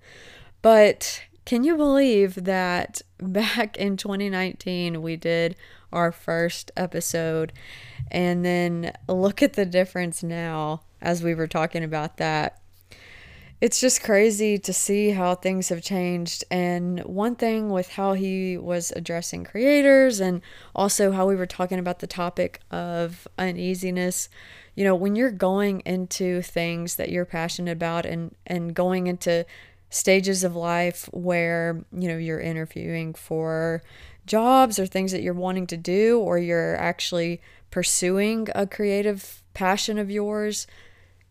But 0.61 1.23
can 1.47 1.63
you 1.63 1.77
believe 1.77 2.43
that 2.43 3.01
back 3.19 3.77
in 3.77 3.95
2019 3.95 5.01
we 5.01 5.15
did 5.15 5.55
our 5.93 6.11
first 6.11 6.71
episode? 6.75 7.53
And 8.11 8.43
then 8.43 8.91
look 9.07 9.41
at 9.41 9.53
the 9.53 9.65
difference 9.65 10.21
now 10.21 10.81
as 11.01 11.23
we 11.23 11.33
were 11.33 11.47
talking 11.47 11.85
about 11.85 12.17
that. 12.17 12.59
It's 13.61 13.79
just 13.79 14.03
crazy 14.03 14.57
to 14.59 14.73
see 14.73 15.11
how 15.11 15.35
things 15.35 15.69
have 15.69 15.81
changed. 15.81 16.43
And 16.51 16.99
one 17.05 17.35
thing 17.35 17.69
with 17.69 17.93
how 17.93 18.13
he 18.13 18.57
was 18.57 18.91
addressing 18.95 19.45
creators 19.45 20.19
and 20.19 20.41
also 20.75 21.13
how 21.13 21.27
we 21.27 21.35
were 21.35 21.47
talking 21.47 21.79
about 21.79 21.99
the 21.99 22.07
topic 22.07 22.59
of 22.69 23.25
uneasiness, 23.37 24.27
you 24.75 24.83
know, 24.83 24.93
when 24.93 25.15
you're 25.15 25.31
going 25.31 25.79
into 25.85 26.41
things 26.41 26.97
that 26.97 27.09
you're 27.09 27.25
passionate 27.25 27.71
about 27.71 28.05
and 28.05 28.35
and 28.45 28.75
going 28.75 29.07
into 29.07 29.45
stages 29.89 30.43
of 30.43 30.55
life 30.55 31.09
where, 31.13 31.85
you 31.91 32.07
know, 32.07 32.17
you're 32.17 32.39
interviewing 32.39 33.13
for 33.13 33.81
jobs 34.25 34.77
or 34.77 34.85
things 34.85 35.11
that 35.11 35.21
you're 35.21 35.33
wanting 35.33 35.67
to 35.67 35.77
do 35.77 36.19
or 36.19 36.37
you're 36.37 36.75
actually 36.75 37.41
pursuing 37.71 38.47
a 38.53 38.67
creative 38.67 39.43
passion 39.53 39.97
of 39.97 40.11
yours, 40.11 40.67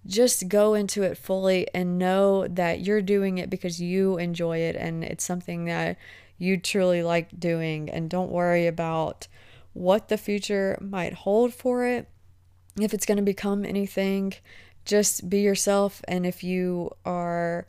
just 0.06 0.48
go 0.48 0.74
into 0.74 1.02
it 1.02 1.18
fully 1.18 1.66
and 1.74 1.98
know 1.98 2.46
that 2.48 2.80
you're 2.80 3.02
doing 3.02 3.38
it 3.38 3.50
because 3.50 3.80
you 3.80 4.16
enjoy 4.18 4.58
it 4.58 4.76
and 4.76 5.04
it's 5.04 5.24
something 5.24 5.64
that 5.66 5.96
you 6.38 6.56
truly 6.56 7.02
like 7.02 7.38
doing. 7.38 7.90
And 7.90 8.08
don't 8.08 8.30
worry 8.30 8.66
about 8.66 9.28
what 9.72 10.08
the 10.08 10.18
future 10.18 10.78
might 10.80 11.12
hold 11.12 11.52
for 11.52 11.86
it. 11.86 12.08
If 12.80 12.94
it's 12.94 13.06
going 13.06 13.16
to 13.16 13.22
become 13.22 13.64
anything, 13.64 14.34
just 14.84 15.28
be 15.28 15.40
yourself. 15.40 16.02
And 16.06 16.24
if 16.24 16.44
you 16.44 16.90
are 17.04 17.66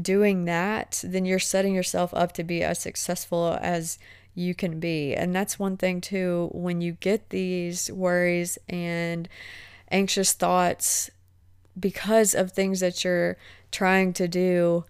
doing 0.00 0.44
that, 0.44 1.02
then 1.04 1.24
you're 1.24 1.38
setting 1.38 1.74
yourself 1.74 2.12
up 2.14 2.32
to 2.32 2.44
be 2.44 2.62
as 2.62 2.78
successful 2.78 3.58
as 3.60 3.98
you 4.34 4.54
can 4.54 4.78
be. 4.78 5.14
And 5.14 5.34
that's 5.34 5.58
one 5.58 5.76
thing, 5.76 6.00
too, 6.00 6.50
when 6.52 6.80
you 6.80 6.92
get 6.92 7.30
these 7.30 7.90
worries 7.90 8.58
and 8.68 9.28
anxious 9.90 10.32
thoughts 10.32 11.10
because 11.78 12.34
of 12.34 12.52
things 12.52 12.80
that 12.80 13.04
you're 13.04 13.36
trying 13.70 14.12
to 14.14 14.28
do, 14.28 14.84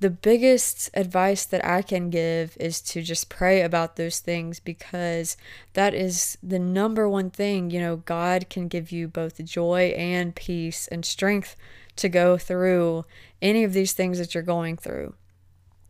the 0.00 0.10
biggest 0.10 0.90
advice 0.94 1.44
that 1.44 1.64
I 1.64 1.80
can 1.80 2.10
give 2.10 2.56
is 2.58 2.80
to 2.82 3.02
just 3.02 3.28
pray 3.28 3.62
about 3.62 3.94
those 3.94 4.18
things 4.18 4.58
because 4.58 5.36
that 5.74 5.94
is 5.94 6.36
the 6.42 6.58
number 6.58 7.08
one 7.08 7.30
thing. 7.30 7.70
You 7.70 7.80
know, 7.80 7.96
God 7.96 8.50
can 8.50 8.66
give 8.66 8.90
you 8.90 9.06
both 9.06 9.42
joy 9.44 9.94
and 9.96 10.34
peace 10.34 10.88
and 10.88 11.04
strength 11.04 11.54
to 12.02 12.08
go 12.08 12.36
through 12.36 13.04
any 13.40 13.64
of 13.64 13.72
these 13.72 13.92
things 13.92 14.18
that 14.18 14.34
you're 14.34 14.42
going 14.42 14.76
through. 14.76 15.14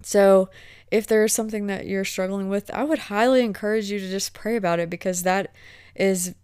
So, 0.03 0.49
if 0.91 1.07
there 1.07 1.25
is 1.25 1.33
something 1.33 1.67
that 1.67 1.87
you're 1.87 2.05
struggling 2.05 2.49
with, 2.49 2.71
I 2.73 2.85
would 2.85 2.99
highly 2.99 3.43
encourage 3.43 3.91
you 3.91 3.99
to 3.99 4.11
just 4.11 4.35
pray 4.35 4.57
about 4.57 4.79
it 4.79 4.91
because 4.91 5.23
that 5.23 5.53
is 5.95 6.35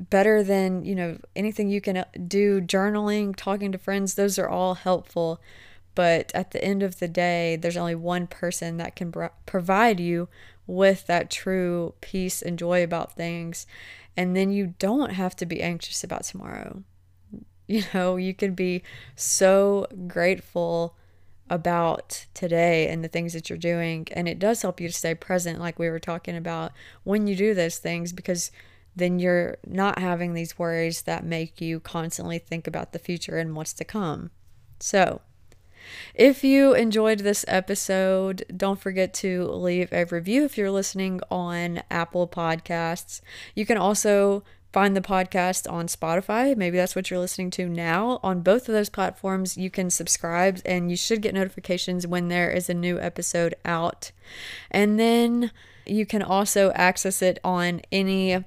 better 0.00 0.42
than, 0.42 0.84
you 0.84 0.94
know, 0.94 1.18
anything 1.34 1.68
you 1.68 1.80
can 1.80 1.98
uh, 1.98 2.04
do, 2.26 2.60
journaling, 2.60 3.34
talking 3.34 3.72
to 3.72 3.78
friends, 3.78 4.14
those 4.14 4.38
are 4.38 4.48
all 4.48 4.74
helpful. 4.74 5.40
But 5.94 6.30
at 6.34 6.52
the 6.52 6.62
end 6.62 6.82
of 6.82 7.00
the 7.00 7.08
day, 7.08 7.56
there's 7.56 7.76
only 7.76 7.96
one 7.96 8.28
person 8.28 8.76
that 8.76 8.94
can 8.94 9.12
provide 9.46 9.98
you 9.98 10.28
with 10.66 11.06
that 11.08 11.30
true 11.30 11.94
peace 12.00 12.40
and 12.40 12.58
joy 12.58 12.84
about 12.84 13.16
things. 13.16 13.66
And 14.16 14.36
then 14.36 14.52
you 14.52 14.74
don't 14.78 15.10
have 15.10 15.34
to 15.36 15.46
be 15.46 15.60
anxious 15.60 16.04
about 16.04 16.24
tomorrow. 16.24 16.84
You 17.68 17.84
know, 17.92 18.16
you 18.16 18.32
can 18.32 18.54
be 18.54 18.82
so 19.14 19.86
grateful 20.06 20.96
about 21.50 22.26
today 22.34 22.88
and 22.88 23.04
the 23.04 23.08
things 23.08 23.34
that 23.34 23.48
you're 23.48 23.58
doing. 23.58 24.08
And 24.12 24.26
it 24.26 24.38
does 24.38 24.62
help 24.62 24.80
you 24.80 24.88
to 24.88 24.94
stay 24.94 25.14
present, 25.14 25.60
like 25.60 25.78
we 25.78 25.90
were 25.90 25.98
talking 25.98 26.36
about, 26.36 26.72
when 27.04 27.26
you 27.26 27.36
do 27.36 27.54
those 27.54 27.78
things, 27.78 28.12
because 28.12 28.50
then 28.96 29.18
you're 29.18 29.58
not 29.66 29.98
having 29.98 30.32
these 30.32 30.58
worries 30.58 31.02
that 31.02 31.24
make 31.24 31.60
you 31.60 31.78
constantly 31.78 32.38
think 32.38 32.66
about 32.66 32.92
the 32.92 32.98
future 32.98 33.36
and 33.36 33.54
what's 33.54 33.72
to 33.74 33.84
come. 33.84 34.30
So, 34.80 35.20
if 36.14 36.44
you 36.44 36.74
enjoyed 36.74 37.20
this 37.20 37.44
episode, 37.48 38.44
don't 38.54 38.80
forget 38.80 39.14
to 39.14 39.46
leave 39.48 39.92
a 39.92 40.04
review 40.04 40.44
if 40.44 40.58
you're 40.58 40.70
listening 40.70 41.20
on 41.30 41.82
Apple 41.90 42.28
Podcasts. 42.28 43.20
You 43.54 43.64
can 43.64 43.78
also 43.78 44.42
find 44.72 44.96
the 44.96 45.00
podcast 45.00 45.70
on 45.70 45.86
Spotify. 45.86 46.56
Maybe 46.56 46.76
that's 46.76 46.94
what 46.94 47.10
you're 47.10 47.18
listening 47.18 47.50
to 47.52 47.68
now. 47.68 48.20
On 48.22 48.40
both 48.40 48.68
of 48.68 48.74
those 48.74 48.90
platforms, 48.90 49.56
you 49.56 49.70
can 49.70 49.90
subscribe 49.90 50.60
and 50.64 50.90
you 50.90 50.96
should 50.96 51.22
get 51.22 51.34
notifications 51.34 52.06
when 52.06 52.28
there 52.28 52.50
is 52.50 52.68
a 52.68 52.74
new 52.74 53.00
episode 53.00 53.54
out. 53.64 54.12
And 54.70 54.98
then 55.00 55.50
you 55.86 56.04
can 56.04 56.22
also 56.22 56.70
access 56.72 57.22
it 57.22 57.38
on 57.42 57.80
any 57.90 58.44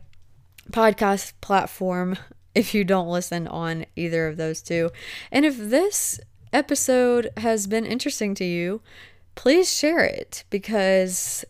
podcast 0.72 1.34
platform 1.42 2.18
if 2.54 2.74
you 2.74 2.84
don't 2.84 3.08
listen 3.08 3.48
on 3.48 3.86
either 3.96 4.28
of 4.28 4.38
those 4.38 4.62
two. 4.62 4.92
And 5.32 5.46
if 5.46 5.58
this 5.58 6.20
episode 6.54 7.30
has 7.38 7.66
been 7.68 7.86
interesting 7.86 8.36
to 8.36 8.46
you, 8.46 8.82
please 9.36 9.74
share 9.74 10.04
it 10.04 10.44
because 10.50 11.46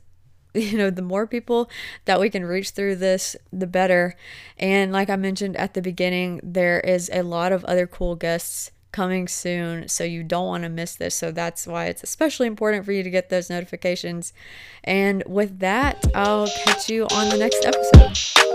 you 0.53 0.77
know, 0.77 0.89
the 0.89 1.01
more 1.01 1.27
people 1.27 1.69
that 2.05 2.19
we 2.19 2.29
can 2.29 2.45
reach 2.45 2.71
through 2.71 2.95
this, 2.95 3.35
the 3.51 3.67
better. 3.67 4.15
And 4.57 4.91
like 4.91 5.09
I 5.09 5.15
mentioned 5.15 5.55
at 5.57 5.73
the 5.73 5.81
beginning, 5.81 6.39
there 6.43 6.79
is 6.79 7.09
a 7.13 7.23
lot 7.23 7.51
of 7.51 7.63
other 7.65 7.87
cool 7.87 8.15
guests 8.15 8.71
coming 8.91 9.27
soon, 9.27 9.87
so 9.87 10.03
you 10.03 10.23
don't 10.23 10.47
want 10.47 10.63
to 10.63 10.69
miss 10.69 10.95
this. 10.95 11.15
So 11.15 11.31
that's 11.31 11.65
why 11.65 11.85
it's 11.85 12.03
especially 12.03 12.47
important 12.47 12.85
for 12.85 12.91
you 12.91 13.03
to 13.03 13.09
get 13.09 13.29
those 13.29 13.49
notifications. 13.49 14.33
And 14.83 15.23
with 15.25 15.59
that, 15.59 16.05
I'll 16.13 16.47
catch 16.65 16.89
you 16.89 17.05
on 17.05 17.29
the 17.29 17.37
next 17.37 17.65
episode. 17.65 18.50